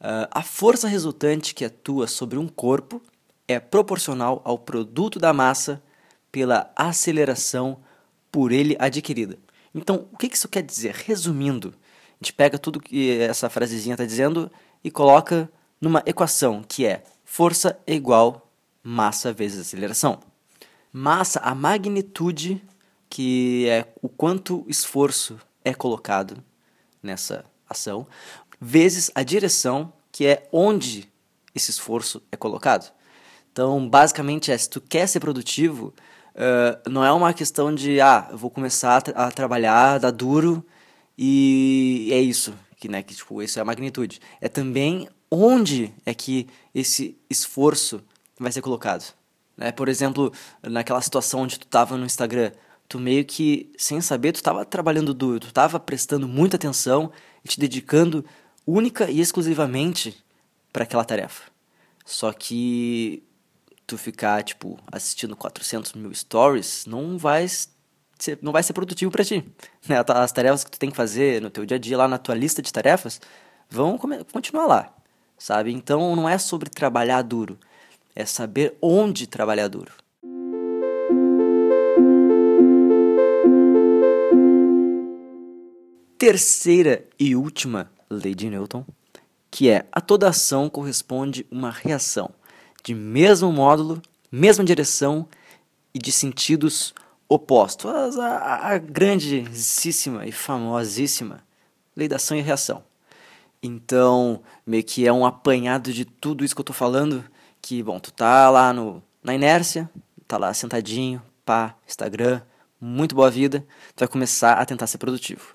Uh, 0.01 0.25
a 0.31 0.41
força 0.41 0.87
resultante 0.87 1.53
que 1.53 1.63
atua 1.63 2.07
sobre 2.07 2.39
um 2.39 2.47
corpo 2.47 2.99
é 3.47 3.59
proporcional 3.59 4.41
ao 4.43 4.57
produto 4.57 5.19
da 5.19 5.31
massa 5.31 5.79
pela 6.31 6.71
aceleração 6.75 7.77
por 8.31 8.51
ele 8.51 8.75
adquirida. 8.79 9.37
Então, 9.75 10.07
o 10.11 10.17
que 10.17 10.25
isso 10.25 10.49
quer 10.49 10.63
dizer? 10.63 10.95
Resumindo, 10.95 11.75
a 12.19 12.23
gente 12.23 12.33
pega 12.33 12.57
tudo 12.57 12.79
que 12.79 13.19
essa 13.19 13.47
frasezinha 13.47 13.93
está 13.93 14.03
dizendo 14.03 14.51
e 14.83 14.89
coloca 14.89 15.47
numa 15.81 16.03
equação 16.05 16.63
que 16.65 16.85
é 16.85 17.03
força 17.25 17.77
é 17.87 17.95
igual 17.95 18.47
massa 18.83 19.33
vezes 19.33 19.61
aceleração. 19.61 20.19
Massa, 20.93 21.39
a 21.39 21.55
magnitude, 21.55 22.61
que 23.09 23.67
é 23.67 23.87
o 24.01 24.07
quanto 24.07 24.63
esforço 24.67 25.39
é 25.63 25.73
colocado 25.73 26.43
nessa 27.01 27.43
ação, 27.67 28.05
vezes 28.59 29.09
a 29.15 29.23
direção, 29.23 29.91
que 30.11 30.25
é 30.27 30.47
onde 30.51 31.09
esse 31.55 31.71
esforço 31.71 32.21
é 32.31 32.37
colocado. 32.37 32.91
Então, 33.51 33.87
basicamente 33.89 34.51
é, 34.51 34.57
se 34.57 34.69
tu 34.69 34.79
quer 34.79 35.07
ser 35.07 35.19
produtivo, 35.19 35.93
uh, 36.35 36.89
não 36.89 37.03
é 37.03 37.11
uma 37.11 37.33
questão 37.33 37.73
de, 37.73 37.99
ah, 37.99 38.27
eu 38.31 38.37
vou 38.37 38.49
começar 38.49 38.97
a, 38.97 39.01
tra 39.01 39.25
a 39.27 39.31
trabalhar, 39.31 39.97
dar 39.99 40.11
duro 40.11 40.65
e 41.17 42.09
é 42.11 42.19
isso, 42.19 42.53
que, 42.77 42.87
né, 42.87 43.03
que 43.03 43.13
tipo, 43.15 43.41
isso 43.41 43.59
é 43.59 43.61
a 43.61 43.65
magnitude. 43.65 44.19
É 44.39 44.47
também 44.47 45.07
onde 45.31 45.93
é 46.05 46.13
que 46.13 46.47
esse 46.75 47.17
esforço 47.29 48.03
vai 48.37 48.51
ser 48.51 48.61
colocado. 48.61 49.13
Né? 49.55 49.71
Por 49.71 49.87
exemplo, 49.87 50.33
naquela 50.61 51.01
situação 51.01 51.41
onde 51.41 51.57
tu 51.57 51.65
estava 51.65 51.95
no 51.95 52.05
Instagram, 52.05 52.51
tu 52.89 52.99
meio 52.99 53.23
que, 53.23 53.71
sem 53.77 54.01
saber, 54.01 54.33
tu 54.33 54.37
estava 54.37 54.65
trabalhando 54.65 55.13
duro, 55.13 55.39
tu 55.39 55.47
estava 55.47 55.79
prestando 55.79 56.27
muita 56.27 56.57
atenção 56.57 57.11
e 57.45 57.47
te 57.47 57.59
dedicando 57.59 58.25
única 58.67 59.09
e 59.09 59.21
exclusivamente 59.21 60.21
para 60.73 60.83
aquela 60.83 61.05
tarefa. 61.05 61.49
Só 62.05 62.33
que 62.33 63.23
tu 63.87 63.97
ficar, 63.97 64.43
tipo, 64.43 64.77
assistindo 64.91 65.35
400 65.35 65.93
mil 65.93 66.13
stories 66.13 66.85
não 66.85 67.17
vai 67.17 67.47
ser, 67.47 68.39
não 68.41 68.51
vai 68.51 68.63
ser 68.63 68.73
produtivo 68.73 69.11
para 69.11 69.23
ti. 69.23 69.45
Né? 69.87 69.95
As 70.07 70.31
tarefas 70.31 70.63
que 70.63 70.71
tu 70.71 70.79
tem 70.79 70.89
que 70.89 70.97
fazer 70.97 71.41
no 71.41 71.49
teu 71.49 71.65
dia 71.65 71.77
a 71.77 71.79
dia, 71.79 71.97
lá 71.97 72.07
na 72.07 72.17
tua 72.17 72.35
lista 72.35 72.61
de 72.61 72.71
tarefas, 72.71 73.21
vão 73.69 73.97
continuar 74.31 74.65
lá, 74.65 74.93
sabe? 75.41 75.73
Então 75.73 76.15
não 76.15 76.29
é 76.29 76.37
sobre 76.37 76.69
trabalhar 76.69 77.23
duro, 77.23 77.57
é 78.15 78.25
saber 78.25 78.77
onde 78.79 79.25
trabalhar 79.25 79.67
duro. 79.67 79.91
Terceira 86.15 87.03
e 87.19 87.35
última 87.35 87.91
lei 88.07 88.35
de 88.35 88.51
Newton, 88.51 88.85
que 89.49 89.67
é 89.67 89.87
a 89.91 89.99
toda 89.99 90.29
ação 90.29 90.69
corresponde 90.69 91.47
uma 91.49 91.71
reação 91.71 92.29
de 92.83 92.93
mesmo 92.93 93.51
módulo, 93.51 93.99
mesma 94.31 94.63
direção 94.63 95.27
e 95.91 95.97
de 95.97 96.11
sentidos 96.11 96.93
opostos. 97.27 98.19
A, 98.19 98.73
a 98.73 98.77
grandíssima 98.77 100.27
e 100.27 100.31
famosíssima 100.31 101.43
lei 101.95 102.07
da 102.07 102.17
ação 102.17 102.37
e 102.37 102.41
reação. 102.41 102.90
Então, 103.63 104.41
meio 104.65 104.83
que 104.83 105.05
é 105.05 105.13
um 105.13 105.25
apanhado 105.25 105.93
de 105.93 106.03
tudo 106.03 106.43
isso 106.43 106.55
que 106.55 106.61
eu 106.61 106.65
tô 106.65 106.73
falando, 106.73 107.23
que, 107.61 107.83
bom, 107.83 107.99
tu 107.99 108.11
tá 108.11 108.49
lá 108.49 108.73
no, 108.73 109.03
na 109.23 109.35
inércia, 109.35 109.89
tá 110.27 110.37
lá 110.37 110.53
sentadinho, 110.53 111.21
pá, 111.45 111.75
Instagram, 111.87 112.41
muito 112.79 113.13
boa 113.13 113.29
vida, 113.29 113.65
tu 113.95 113.99
vai 113.99 114.07
começar 114.07 114.53
a 114.53 114.65
tentar 114.65 114.87
ser 114.87 114.97
produtivo. 114.97 115.53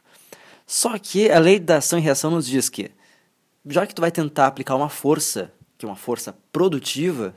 Só 0.64 0.96
que 0.98 1.30
a 1.30 1.38
lei 1.40 1.58
da 1.58 1.78
ação 1.78 1.98
e 1.98 2.02
reação 2.02 2.30
nos 2.30 2.46
diz 2.46 2.68
que, 2.68 2.92
já 3.66 3.84
que 3.84 3.94
tu 3.94 4.00
vai 4.00 4.12
tentar 4.12 4.46
aplicar 4.46 4.76
uma 4.76 4.88
força, 4.88 5.52
que 5.76 5.84
é 5.84 5.88
uma 5.88 5.96
força 5.96 6.36
produtiva, 6.52 7.34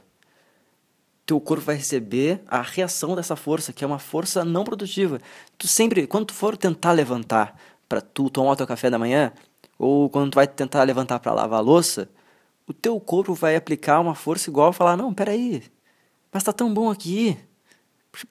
teu 1.25 1.39
corpo 1.39 1.63
vai 1.63 1.75
receber 1.75 2.41
a 2.47 2.61
reação 2.61 3.15
dessa 3.15 3.35
força, 3.35 3.73
que 3.73 3.83
é 3.83 3.87
uma 3.87 3.99
força 3.99 4.45
não 4.45 4.63
produtiva. 4.63 5.19
Tu 5.57 5.67
sempre, 5.67 6.07
quando 6.07 6.27
tu 6.27 6.33
for 6.33 6.57
tentar 6.57 6.91
levantar 6.91 7.55
para 7.87 8.01
tu 8.01 8.29
tomar 8.29 8.51
o 8.51 8.55
teu 8.55 8.67
café 8.67 8.89
da 8.89 8.97
manhã, 8.97 9.31
ou 9.79 10.09
quando 10.09 10.31
tu 10.31 10.35
vai 10.35 10.47
tentar 10.47 10.83
levantar 10.83 11.19
para 11.19 11.33
lavar 11.33 11.59
a 11.59 11.63
louça, 11.63 12.07
o 12.67 12.73
teu 12.73 12.99
corpo 12.99 13.33
vai 13.33 13.55
aplicar 13.55 13.99
uma 13.99 14.13
força 14.15 14.49
igual 14.49 14.71
e 14.71 14.73
falar: 14.73 14.95
"Não, 14.97 15.13
peraí. 15.13 15.63
Mas 16.31 16.43
tá 16.43 16.53
tão 16.53 16.71
bom 16.73 16.91
aqui. 16.91 17.37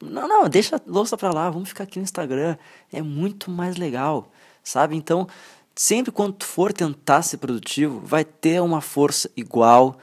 Não, 0.03 0.29
não, 0.29 0.49
deixa 0.49 0.77
a 0.77 0.81
louça 0.87 1.17
para 1.17 1.33
lá, 1.33 1.51
vamos 1.51 1.71
ficar 1.71 1.85
aqui 1.85 1.99
no 1.99 2.05
Instagram. 2.05 2.57
É 2.93 3.03
muito 3.03 3.51
mais 3.51 3.77
legal." 3.77 4.31
sabe? 4.69 4.97
Então, 4.97 5.27
sempre 5.75 6.13
quando 6.13 6.35
tu 6.35 6.45
for 6.45 6.73
tentar 6.73 7.23
ser 7.23 7.39
produtivo, 7.39 8.01
vai 8.01 8.25
ter 8.25 8.61
uma 8.61 8.81
força 8.81 9.31
igual 9.37 9.99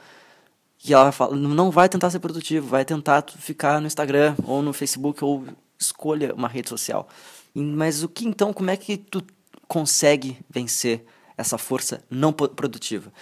que 0.78 0.92
ela 0.92 1.10
fala, 1.10 1.36
não 1.36 1.70
vai 1.70 1.88
tentar 1.88 2.10
ser 2.10 2.18
produtivo, 2.18 2.66
vai 2.66 2.84
tentar 2.84 3.24
ficar 3.38 3.80
no 3.80 3.86
Instagram 3.86 4.36
ou 4.44 4.62
no 4.62 4.72
Facebook 4.72 5.24
ou 5.24 5.44
escolha 5.78 6.34
uma 6.34 6.48
rede 6.48 6.68
social. 6.68 7.08
Mas 7.54 8.02
o 8.02 8.08
que 8.08 8.26
então, 8.26 8.52
como 8.52 8.70
é 8.70 8.76
que 8.76 8.96
tu 8.96 9.22
consegue 9.66 10.38
vencer 10.48 11.04
essa 11.36 11.58
força 11.58 12.02
não 12.10 12.32
produtiva? 12.32 13.12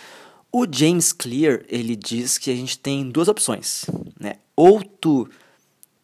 O 0.50 0.66
James 0.70 1.12
Clear, 1.12 1.64
ele 1.68 1.96
diz 1.96 2.38
que 2.38 2.50
a 2.50 2.54
gente 2.54 2.78
tem 2.78 3.10
duas 3.10 3.28
opções, 3.28 3.86
né? 4.20 4.34
Ou 4.54 4.82
tu 4.82 5.28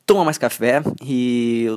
toma 0.05 0.25
mais 0.25 0.39
café 0.39 0.83
e 1.05 1.69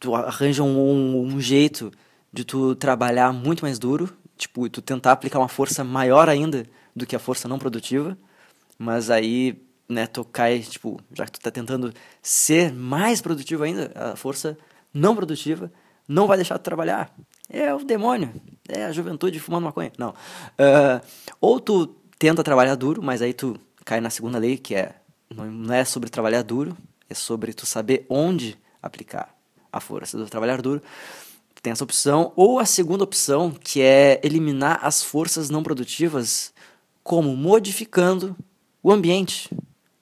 tu 0.00 0.14
arranja 0.14 0.62
um, 0.62 1.20
um 1.20 1.40
jeito 1.40 1.92
de 2.32 2.44
tu 2.44 2.74
trabalhar 2.74 3.32
muito 3.32 3.62
mais 3.62 3.78
duro, 3.78 4.10
tipo, 4.36 4.68
tu 4.70 4.80
tentar 4.80 5.12
aplicar 5.12 5.38
uma 5.38 5.48
força 5.48 5.84
maior 5.84 6.28
ainda 6.28 6.64
do 6.96 7.06
que 7.06 7.14
a 7.14 7.18
força 7.18 7.46
não 7.46 7.58
produtiva, 7.58 8.16
mas 8.78 9.10
aí, 9.10 9.62
né, 9.88 10.06
tu 10.06 10.24
cai, 10.24 10.60
tipo, 10.60 10.98
já 11.12 11.26
que 11.26 11.32
tu 11.32 11.40
tá 11.40 11.50
tentando 11.50 11.92
ser 12.22 12.72
mais 12.72 13.20
produtivo 13.20 13.62
ainda, 13.62 13.92
a 13.94 14.16
força 14.16 14.56
não 14.92 15.14
produtiva 15.14 15.70
não 16.08 16.26
vai 16.26 16.36
deixar 16.36 16.58
tu 16.58 16.62
trabalhar. 16.62 17.14
É 17.48 17.72
o 17.74 17.84
demônio, 17.84 18.32
é 18.68 18.84
a 18.84 18.92
juventude 18.92 19.38
fumando 19.40 19.64
maconha. 19.64 19.92
Não. 19.98 20.10
Uh, 20.10 21.00
ou 21.40 21.60
tu 21.60 21.86
tenta 22.18 22.42
trabalhar 22.42 22.74
duro, 22.74 23.02
mas 23.02 23.22
aí 23.22 23.32
tu 23.32 23.58
cai 23.84 24.00
na 24.00 24.10
segunda 24.10 24.38
lei, 24.38 24.56
que 24.56 24.74
é 24.74 24.94
não 25.34 25.74
é 25.74 25.84
sobre 25.84 26.10
trabalhar 26.10 26.42
duro, 26.42 26.76
é 27.08 27.14
sobre 27.14 27.52
tu 27.52 27.64
saber 27.64 28.04
onde 28.08 28.58
aplicar 28.82 29.34
a 29.72 29.80
força 29.80 30.18
do 30.18 30.26
trabalhar 30.26 30.60
duro. 30.60 30.82
Tem 31.62 31.72
essa 31.72 31.84
opção. 31.84 32.32
Ou 32.34 32.58
a 32.58 32.66
segunda 32.66 33.04
opção, 33.04 33.52
que 33.52 33.80
é 33.80 34.20
eliminar 34.24 34.80
as 34.82 35.00
forças 35.00 35.48
não 35.48 35.62
produtivas, 35.62 36.52
como 37.04 37.36
modificando 37.36 38.36
o 38.82 38.90
ambiente. 38.90 39.48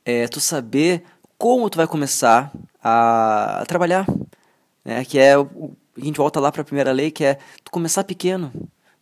É 0.05 0.27
tu 0.27 0.41
saber 0.41 1.05
como 1.37 1.69
tu 1.69 1.77
vai 1.77 1.87
começar 1.87 2.51
a, 2.83 3.63
trabalhar. 3.69 4.07
Né? 4.83 5.05
Que 5.05 5.19
é 5.19 5.37
o, 5.39 5.77
a 5.97 6.05
gente 6.05 6.17
volta 6.17 6.41
lá 6.41 6.51
para 6.51 6.63
a 6.63 6.65
primeira 6.65 6.93
lei, 6.93 7.11
que 7.11 7.25
é 7.25 7.39
tu 7.65 7.71
começar 7.71 8.05
pequeno. 8.05 8.53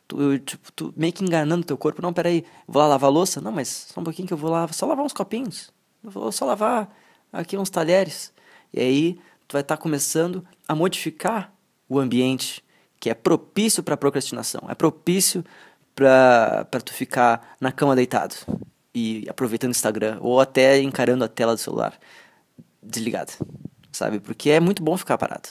Tu, 0.06 0.38
tipo, 0.38 0.72
tu 0.72 0.94
meio 0.96 1.12
que 1.12 1.22
enganando 1.22 1.66
teu 1.66 1.76
corpo. 1.76 2.00
Não, 2.00 2.12
peraí, 2.12 2.44
vou 2.66 2.80
lá 2.80 2.88
lavar 2.88 3.10
louça? 3.10 3.40
Não, 3.40 3.52
mas 3.52 3.88
só 3.92 4.00
um 4.00 4.04
pouquinho 4.04 4.26
que 4.26 4.34
eu 4.34 4.38
vou 4.38 4.50
lá, 4.50 4.66
só 4.68 4.86
lavar 4.86 5.04
uns 5.04 5.12
copinhos. 5.12 5.70
Vou 6.02 6.32
só 6.32 6.46
lavar 6.46 6.88
aqui 7.32 7.56
uns 7.56 7.70
talheres. 7.70 8.32
E 8.72 8.80
aí 8.80 9.20
tu 9.46 9.52
vai 9.52 9.62
estar 9.62 9.76
tá 9.76 9.82
começando 9.82 10.46
a 10.66 10.74
modificar 10.74 11.52
o 11.88 11.98
ambiente 11.98 12.64
que 13.00 13.08
é 13.08 13.14
propício 13.14 13.82
para 13.82 13.96
procrastinação, 13.96 14.62
é 14.68 14.74
propício 14.74 15.44
para 15.94 16.64
tu 16.84 16.92
ficar 16.92 17.56
na 17.60 17.72
cama 17.72 17.94
deitado 17.94 18.34
e 18.94 19.26
aproveitando 19.28 19.70
o 19.70 19.72
Instagram 19.72 20.18
ou 20.20 20.40
até 20.40 20.80
encarando 20.80 21.24
a 21.24 21.28
tela 21.28 21.54
do 21.54 21.60
celular 21.60 21.98
desligada, 22.82 23.32
sabe? 23.92 24.20
Porque 24.20 24.50
é 24.50 24.60
muito 24.60 24.82
bom 24.82 24.96
ficar 24.96 25.18
parado. 25.18 25.48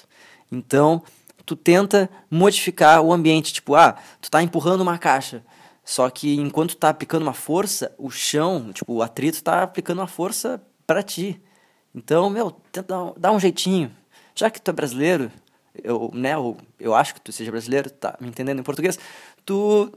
Então, 0.51 1.03
tu 1.47 1.55
tenta 1.55 2.09
modificar 2.29 3.01
o 3.01 3.13
ambiente, 3.13 3.53
tipo, 3.53 3.73
ah, 3.73 3.95
tu 4.21 4.29
tá 4.29 4.43
empurrando 4.43 4.81
uma 4.81 4.97
caixa, 4.97 5.41
só 5.83 6.09
que 6.09 6.35
enquanto 6.35 6.71
tu 6.71 6.77
tá 6.77 6.89
aplicando 6.89 7.23
uma 7.23 7.33
força, 7.33 7.95
o 7.97 8.11
chão, 8.11 8.73
tipo, 8.73 8.93
o 8.93 9.01
atrito 9.01 9.41
tá 9.41 9.63
aplicando 9.63 9.99
uma 9.99 10.07
força 10.07 10.61
para 10.85 11.01
ti. 11.01 11.41
Então, 11.95 12.29
meu, 12.29 12.51
tenta 12.51 13.13
dar 13.17 13.31
um 13.31 13.39
jeitinho. 13.39 13.89
Já 14.35 14.49
que 14.49 14.61
tu 14.61 14.69
é 14.69 14.73
brasileiro, 14.73 15.31
eu, 15.81 16.11
né, 16.13 16.33
eu, 16.33 16.57
eu 16.77 16.93
acho 16.93 17.13
que 17.13 17.21
tu 17.21 17.31
seja 17.31 17.49
brasileiro, 17.49 17.89
tá 17.89 18.17
me 18.19 18.27
entendendo 18.27 18.59
em 18.59 18.63
português, 18.63 18.99
tu 19.45 19.89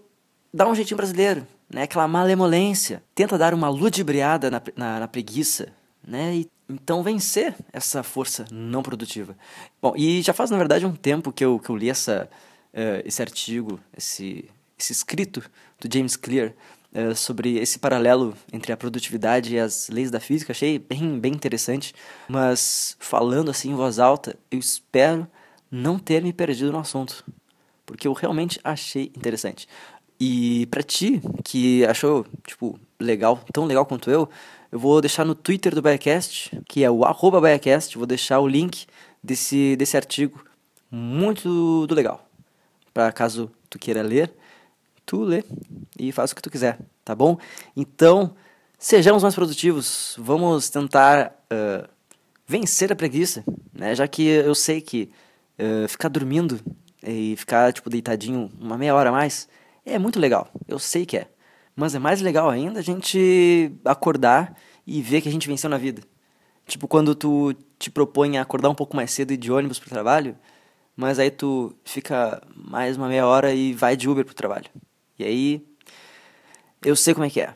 dá 0.55 0.69
um 0.69 0.75
jeitinho 0.75 0.97
brasileiro, 0.97 1.45
né, 1.69 1.83
aquela 1.83 2.07
malemolência, 2.07 3.03
tenta 3.13 3.37
dar 3.37 3.53
uma 3.53 3.69
ludibriada 3.69 4.53
na, 4.53 4.63
na, 4.77 5.01
na 5.01 5.09
preguiça, 5.09 5.73
né, 6.07 6.37
e 6.37 6.49
então 6.71 7.03
vencer 7.03 7.55
essa 7.73 8.03
força 8.03 8.45
não 8.51 8.83
produtiva. 8.83 9.37
Bom, 9.81 9.95
e 9.97 10.23
já 10.23 10.33
faz 10.33 10.51
na 10.51 10.57
verdade 10.57 10.87
um 10.87 10.95
tempo 10.95 11.33
que 11.33 11.45
eu, 11.45 11.59
que 11.59 11.71
eu 11.71 11.77
li 11.77 11.91
essa, 11.91 12.29
uh, 12.73 13.03
esse 13.05 13.21
artigo, 13.21 13.81
esse, 13.97 14.49
esse 14.79 14.93
escrito 14.93 15.41
do 15.81 15.93
James 15.93 16.17
Clear 16.17 16.53
uh, 16.95 17.15
sobre 17.15 17.59
esse 17.59 17.79
paralelo 17.79 18.37
entre 18.53 18.73
a 18.73 18.77
produtividade 18.77 19.55
e 19.55 19.59
as 19.59 19.89
leis 19.89 20.11
da 20.11 20.21
física. 20.21 20.53
Achei 20.53 20.79
bem, 20.79 21.19
bem 21.19 21.33
interessante, 21.33 21.95
mas 22.29 22.97
falando 22.99 23.51
assim 23.51 23.71
em 23.71 23.75
voz 23.75 23.99
alta, 23.99 24.37
eu 24.51 24.59
espero 24.59 25.27
não 25.71 25.99
ter 25.99 26.23
me 26.23 26.33
perdido 26.33 26.73
no 26.73 26.79
assunto, 26.79 27.25
porque 27.87 28.09
eu 28.09 28.13
realmente 28.13 28.61
achei 28.65 29.13
interessante. 29.17 29.69
E 30.21 30.67
para 30.67 30.83
ti, 30.83 31.23
que 31.43 31.83
achou, 31.87 32.27
tipo, 32.47 32.79
legal, 33.01 33.43
tão 33.55 33.65
legal 33.65 33.87
quanto 33.87 34.11
eu, 34.11 34.29
eu 34.71 34.79
vou 34.79 35.01
deixar 35.01 35.25
no 35.25 35.35
Twitter 35.35 35.75
do 35.75 35.81
Biacast, 35.81 36.61
que 36.69 36.85
é 36.85 36.91
o 36.91 37.05
arroba 37.07 37.41
Biacast, 37.41 37.97
vou 37.97 38.07
deixar 38.07 38.39
o 38.41 38.47
link 38.47 38.87
desse, 39.25 39.75
desse 39.77 39.97
artigo 39.97 40.45
muito 40.91 41.87
do 41.87 41.95
legal. 41.95 42.29
Para 42.93 43.11
caso 43.13 43.51
tu 43.71 43.79
queira 43.79 44.03
ler, 44.03 44.31
tu 45.07 45.23
lê 45.23 45.43
e 45.99 46.13
faça 46.13 46.35
o 46.35 46.37
que 46.37 46.43
tu 46.43 46.51
quiser, 46.51 46.79
tá 47.03 47.15
bom? 47.15 47.39
Então, 47.75 48.35
sejamos 48.79 49.23
mais 49.23 49.35
produtivos, 49.35 50.17
vamos 50.19 50.69
tentar 50.69 51.33
uh, 51.51 51.89
vencer 52.47 52.93
a 52.93 52.97
preguiça, 52.97 53.43
né? 53.73 53.95
Já 53.95 54.07
que 54.07 54.23
eu 54.23 54.55
sei 54.55 54.83
que 54.83 55.11
uh, 55.59 55.89
ficar 55.89 56.09
dormindo 56.09 56.61
e 57.03 57.35
ficar, 57.39 57.73
tipo, 57.73 57.89
deitadinho 57.89 58.51
uma 58.61 58.77
meia 58.77 58.95
hora 58.95 59.09
a 59.09 59.13
mais 59.13 59.49
é 59.93 59.99
muito 59.99 60.19
legal. 60.19 60.49
Eu 60.67 60.79
sei 60.79 61.05
que 61.05 61.17
é. 61.17 61.29
Mas 61.75 61.95
é 61.95 61.99
mais 61.99 62.21
legal 62.21 62.51
ainda 62.51 62.81
a 62.81 62.83
gente 62.83 63.73
acordar 63.85 64.57
e 64.87 65.01
ver 65.01 65.21
que 65.21 65.29
a 65.29 65.33
gente 65.33 65.49
venceu 65.49 65.71
na 65.71 65.79
vida. 65.79 66.03
Tipo, 66.67 66.87
quando 66.87 67.15
tu 67.15 67.55
te 67.79 67.91
propõe 67.91 68.39
a 68.39 68.43
acordar 68.43 68.69
um 68.69 68.75
pouco 68.75 68.95
mais 68.95 69.11
cedo 69.11 69.33
e 69.33 69.37
de 69.37 69.51
ônibus 69.51 69.79
pro 69.79 69.89
trabalho, 69.89 70.37
mas 70.95 71.19
aí 71.19 71.31
tu 71.31 71.75
fica 71.85 72.43
mais 72.55 72.97
uma 72.97 73.09
meia 73.09 73.27
hora 73.27 73.53
e 73.53 73.73
vai 73.73 73.97
de 73.97 74.09
Uber 74.09 74.25
pro 74.25 74.35
trabalho. 74.35 74.67
E 75.19 75.25
aí, 75.25 75.67
eu 76.85 76.95
sei 76.95 77.15
como 77.15 77.27
é 77.27 77.31
que 77.31 77.41
é. 77.41 77.55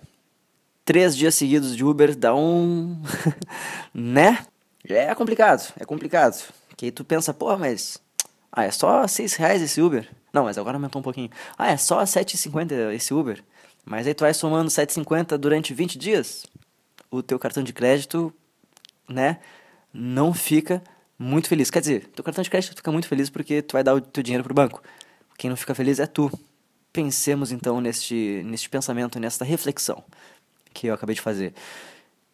Três 0.84 1.16
dias 1.16 1.34
seguidos 1.34 1.76
de 1.76 1.84
Uber 1.84 2.14
dá 2.14 2.34
um. 2.34 3.02
né? 3.92 4.46
É 4.84 5.14
complicado, 5.14 5.72
é 5.78 5.84
complicado. 5.84 6.42
Que 6.76 6.86
aí 6.86 6.90
tu 6.92 7.04
pensa, 7.04 7.32
porra, 7.32 7.56
mas. 7.56 8.02
Ah, 8.52 8.64
é 8.64 8.70
só 8.70 9.06
6 9.06 9.34
reais 9.34 9.62
esse 9.62 9.80
Uber. 9.80 10.08
Não, 10.34 10.42
mas 10.44 10.58
agora 10.58 10.76
aumentou 10.76 10.98
um 10.98 11.02
pouquinho. 11.02 11.30
Ah, 11.56 11.70
é 11.70 11.76
só 11.76 12.02
7,50 12.02 12.92
esse 12.92 13.14
Uber. 13.14 13.40
Mas 13.84 14.04
aí 14.04 14.14
tu 14.14 14.22
vai 14.22 14.34
somando 14.34 14.68
7,50 14.68 15.38
durante 15.38 15.72
20 15.72 15.96
dias. 15.96 16.44
O 17.08 17.22
teu 17.22 17.38
cartão 17.38 17.62
de 17.62 17.72
crédito, 17.72 18.34
né, 19.08 19.38
não 19.92 20.34
fica 20.34 20.82
muito 21.16 21.48
feliz. 21.48 21.70
Quer 21.70 21.78
dizer, 21.78 22.08
teu 22.08 22.24
cartão 22.24 22.42
de 22.42 22.50
crédito 22.50 22.74
fica 22.74 22.90
muito 22.90 23.06
feliz 23.06 23.30
porque 23.30 23.62
tu 23.62 23.74
vai 23.74 23.84
dar 23.84 23.94
o 23.94 24.00
teu 24.00 24.24
dinheiro 24.24 24.42
pro 24.42 24.52
banco. 24.52 24.82
Quem 25.38 25.48
não 25.48 25.56
fica 25.56 25.72
feliz 25.72 26.00
é 26.00 26.06
tu. 26.06 26.28
Pensemos 26.92 27.52
então 27.52 27.80
neste, 27.80 28.42
neste 28.44 28.68
pensamento, 28.68 29.20
nesta 29.20 29.44
reflexão 29.44 30.02
que 30.72 30.88
eu 30.88 30.94
acabei 30.94 31.14
de 31.14 31.20
fazer. 31.20 31.54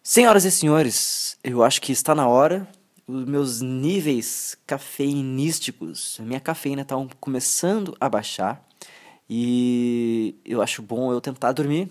Senhoras 0.02 0.46
e 0.46 0.50
senhores, 0.50 1.36
eu 1.44 1.62
acho 1.62 1.82
que 1.82 1.92
está 1.92 2.14
na 2.14 2.26
hora 2.26 2.66
os 3.10 3.24
meus 3.24 3.60
níveis 3.60 4.56
cafeinísticos, 4.66 6.18
minha 6.20 6.40
cafeína 6.40 6.82
está 6.82 6.94
começando 7.18 7.96
a 8.00 8.08
baixar 8.08 8.64
e 9.28 10.36
eu 10.44 10.62
acho 10.62 10.80
bom 10.80 11.12
eu 11.12 11.20
tentar 11.20 11.52
dormir 11.52 11.90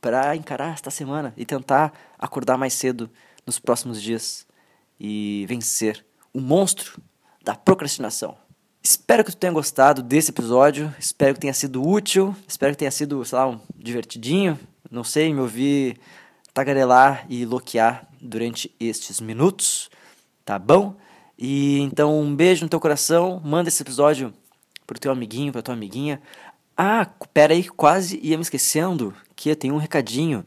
para 0.00 0.36
encarar 0.36 0.74
esta 0.74 0.90
semana 0.90 1.32
e 1.36 1.46
tentar 1.46 1.92
acordar 2.18 2.58
mais 2.58 2.74
cedo 2.74 3.10
nos 3.46 3.58
próximos 3.58 4.00
dias 4.02 4.46
e 5.00 5.46
vencer 5.48 6.04
o 6.32 6.40
monstro 6.40 7.00
da 7.42 7.54
procrastinação. 7.54 8.36
Espero 8.82 9.24
que 9.24 9.30
tu 9.30 9.38
tenha 9.38 9.52
gostado 9.52 10.02
desse 10.02 10.30
episódio, 10.30 10.94
espero 10.98 11.34
que 11.34 11.40
tenha 11.40 11.54
sido 11.54 11.82
útil, 11.82 12.36
espero 12.46 12.74
que 12.74 12.78
tenha 12.80 12.90
sido, 12.90 13.24
sei 13.24 13.38
lá, 13.38 13.48
um 13.48 13.58
divertidinho, 13.74 14.58
não 14.90 15.02
sei, 15.02 15.32
me 15.32 15.40
ouvir 15.40 15.98
tagarelar 16.52 17.24
e 17.30 17.46
loquear 17.46 18.06
durante 18.20 18.74
estes 18.78 19.20
minutos, 19.20 19.88
tá 20.44 20.58
bom? 20.58 20.96
E 21.38 21.80
então 21.80 22.20
um 22.20 22.34
beijo 22.34 22.64
no 22.64 22.68
teu 22.68 22.80
coração, 22.80 23.40
manda 23.44 23.68
esse 23.68 23.82
episódio 23.82 24.32
pro 24.86 24.98
teu 24.98 25.10
amiguinho, 25.10 25.52
pra 25.52 25.62
tua 25.62 25.74
amiguinha. 25.74 26.20
Ah, 26.76 27.08
pera 27.32 27.54
aí, 27.54 27.64
quase 27.64 28.18
ia 28.22 28.36
me 28.36 28.42
esquecendo 28.42 29.14
que 29.34 29.54
tem 29.54 29.72
um 29.72 29.76
recadinho. 29.76 30.44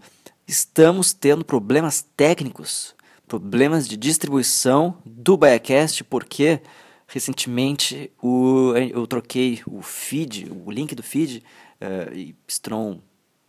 Estamos 0.47 1.13
tendo 1.13 1.43
problemas 1.43 2.05
técnicos, 2.15 2.95
problemas 3.27 3.87
de 3.87 3.97
distribuição 3.97 4.97
do 5.05 5.37
Biacast, 5.37 6.03
porque 6.03 6.61
recentemente 7.07 8.11
o, 8.21 8.73
eu 8.75 9.07
troquei 9.07 9.61
o 9.65 9.81
feed, 9.81 10.51
o 10.51 10.69
link 10.71 10.93
do 10.93 11.03
feed, 11.03 11.43
uh, 11.81 12.13
e 12.13 12.35
Strom 12.47 12.99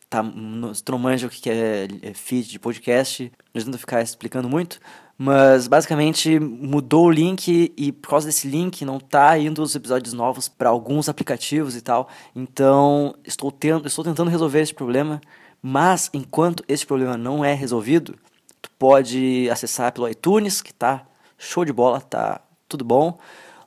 tá, 0.09 0.25
Strom 0.73 0.99
manja 0.99 1.27
o 1.27 1.31
que 1.31 1.51
é, 1.51 1.89
é 2.03 2.15
feed 2.15 2.49
de 2.49 2.59
podcast, 2.59 3.31
não 3.55 3.61
adianta 3.61 3.79
ficar 3.79 4.03
explicando 4.03 4.49
muito, 4.49 4.81
mas 5.21 5.67
basicamente 5.67 6.39
mudou 6.39 7.07
o 7.07 7.11
link 7.11 7.73
e 7.77 7.91
por 7.91 8.11
causa 8.11 8.29
desse 8.29 8.47
link 8.47 8.85
não 8.85 9.01
tá 9.01 9.37
indo 9.37 9.61
os 9.61 9.75
episódios 9.75 10.15
novos 10.15 10.49
para 10.49 10.69
alguns 10.69 11.09
aplicativos 11.09 11.75
e 11.75 11.81
tal. 11.81 12.09
Então, 12.37 13.17
estou 13.25 13.51
tendo, 13.51 13.89
estou 13.89 14.05
tentando 14.05 14.31
resolver 14.31 14.61
esse 14.61 14.73
problema, 14.73 15.21
mas 15.61 16.09
enquanto 16.15 16.63
esse 16.69 16.87
problema 16.87 17.17
não 17.17 17.45
é 17.45 17.53
resolvido, 17.53 18.15
tu 18.63 18.71
pode 18.79 19.51
acessar 19.51 19.93
pelo 19.93 20.09
iTunes, 20.09 20.63
que 20.63 20.73
tá 20.73 21.05
show 21.37 21.65
de 21.65 21.73
bola, 21.73 22.01
tá 22.01 22.41
tudo 22.69 22.85
bom. 22.85 23.19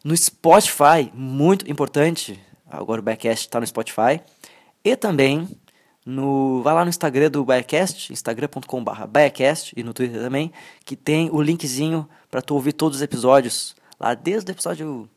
No 0.06 0.16
Spotify, 0.16 1.12
muito 1.14 1.70
importante, 1.70 2.40
agora 2.66 3.02
o 3.02 3.04
Backcast 3.04 3.48
está 3.48 3.60
no 3.60 3.68
Spotify. 3.68 4.22
E 4.86 4.96
também 4.96 5.50
no 6.06 6.62
vai 6.64 6.74
lá 6.74 6.84
no 6.84 6.90
Instagram 6.90 7.30
do 7.30 7.46
Biacast, 7.46 8.12
instagram.com.br 8.12 9.06
Biacast 9.08 9.74
e 9.76 9.84
no 9.84 9.94
Twitter 9.94 10.22
também, 10.22 10.52
que 10.84 10.96
tem 10.96 11.30
o 11.32 11.42
linkzinho 11.42 12.08
para 12.30 12.42
tu 12.42 12.56
ouvir 12.56 12.74
todos 12.74 12.98
os 12.98 13.02
episódios 13.02 13.76
lá 14.00 14.14
desde 14.14 14.52
o 14.52 14.54
episódio 14.54 15.10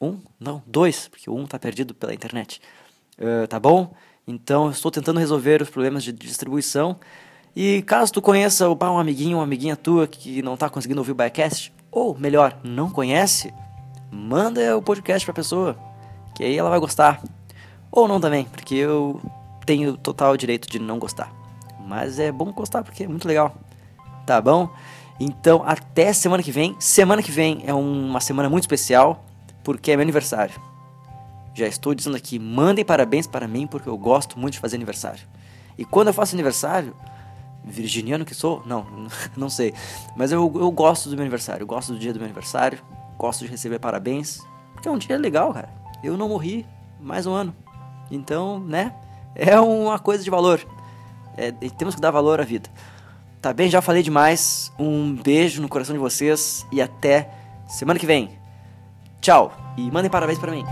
1, 0.00 0.18
não, 0.38 0.62
2, 0.66 1.08
porque 1.08 1.28
o 1.28 1.34
1 1.34 1.46
tá 1.46 1.58
perdido 1.58 1.94
pela 1.94 2.14
internet. 2.14 2.60
Uh, 3.18 3.46
tá 3.48 3.58
bom? 3.58 3.92
Então 4.26 4.70
estou 4.70 4.90
tentando 4.90 5.18
resolver 5.18 5.60
os 5.60 5.68
problemas 5.68 6.04
de 6.04 6.12
distribuição. 6.12 6.98
E 7.54 7.82
caso 7.82 8.12
tu 8.12 8.22
conheça 8.22 8.68
um 8.68 8.98
amiguinho, 8.98 9.38
uma 9.38 9.44
amiguinha 9.44 9.76
tua 9.76 10.06
que 10.06 10.40
não 10.40 10.56
tá 10.56 10.70
conseguindo 10.70 11.00
ouvir 11.00 11.10
o 11.10 11.16
Biacast, 11.16 11.72
ou 11.90 12.16
melhor, 12.16 12.56
não 12.62 12.88
conhece, 12.88 13.52
manda 14.10 14.76
o 14.76 14.82
podcast 14.82 15.26
pra 15.26 15.34
pessoa, 15.34 15.76
que 16.36 16.44
aí 16.44 16.56
ela 16.56 16.70
vai 16.70 16.78
gostar. 16.78 17.20
Ou 17.90 18.06
não 18.06 18.20
também, 18.20 18.44
porque 18.44 18.76
eu 18.76 19.20
tenho 19.70 19.96
total 19.96 20.36
direito 20.36 20.68
de 20.68 20.80
não 20.80 20.98
gostar. 20.98 21.32
Mas 21.86 22.18
é 22.18 22.32
bom 22.32 22.50
gostar 22.50 22.82
porque 22.82 23.04
é 23.04 23.06
muito 23.06 23.28
legal. 23.28 23.54
Tá 24.26 24.40
bom? 24.40 24.68
Então, 25.20 25.62
até 25.64 26.12
semana 26.12 26.42
que 26.42 26.50
vem. 26.50 26.74
Semana 26.80 27.22
que 27.22 27.30
vem 27.30 27.62
é 27.64 27.72
uma 27.72 28.20
semana 28.20 28.50
muito 28.50 28.64
especial 28.64 29.24
porque 29.62 29.92
é 29.92 29.96
meu 29.96 30.02
aniversário. 30.02 30.60
Já 31.54 31.68
estou 31.68 31.94
dizendo 31.94 32.16
aqui, 32.16 32.36
mandem 32.36 32.84
parabéns 32.84 33.28
para 33.28 33.46
mim 33.46 33.64
porque 33.64 33.88
eu 33.88 33.96
gosto 33.96 34.36
muito 34.36 34.54
de 34.54 34.58
fazer 34.58 34.74
aniversário. 34.74 35.20
E 35.78 35.84
quando 35.84 36.08
eu 36.08 36.14
faço 36.14 36.34
aniversário, 36.34 36.92
virginiano 37.64 38.24
que 38.24 38.34
sou? 38.34 38.64
Não, 38.66 38.84
não 39.36 39.48
sei. 39.48 39.72
Mas 40.16 40.32
eu, 40.32 40.52
eu 40.56 40.70
gosto 40.72 41.08
do 41.08 41.14
meu 41.14 41.22
aniversário, 41.22 41.62
eu 41.62 41.66
gosto 41.68 41.92
do 41.92 41.98
dia 42.00 42.12
do 42.12 42.18
meu 42.18 42.26
aniversário, 42.26 42.80
gosto 43.16 43.44
de 43.44 43.50
receber 43.52 43.78
parabéns, 43.78 44.40
porque 44.72 44.88
é 44.88 44.90
um 44.90 44.98
dia 44.98 45.16
legal, 45.16 45.54
cara. 45.54 45.68
Eu 46.02 46.16
não 46.16 46.28
morri 46.28 46.66
mais 47.00 47.24
um 47.24 47.32
ano. 47.32 47.54
Então, 48.10 48.58
né? 48.58 48.92
É 49.34 49.58
uma 49.60 49.98
coisa 49.98 50.22
de 50.22 50.30
valor. 50.30 50.60
É, 51.36 51.52
temos 51.78 51.94
que 51.94 52.00
dar 52.00 52.10
valor 52.10 52.40
à 52.40 52.44
vida. 52.44 52.68
Tá 53.40 53.52
bem? 53.52 53.70
Já 53.70 53.80
falei 53.80 54.02
demais. 54.02 54.72
Um 54.78 55.14
beijo 55.14 55.62
no 55.62 55.68
coração 55.68 55.94
de 55.94 56.00
vocês 56.00 56.66
e 56.70 56.80
até 56.80 57.30
semana 57.66 57.98
que 57.98 58.06
vem. 58.06 58.38
Tchau 59.20 59.52
e 59.76 59.90
mandem 59.90 60.10
parabéns 60.10 60.38
para 60.38 60.52
mim. 60.52 60.64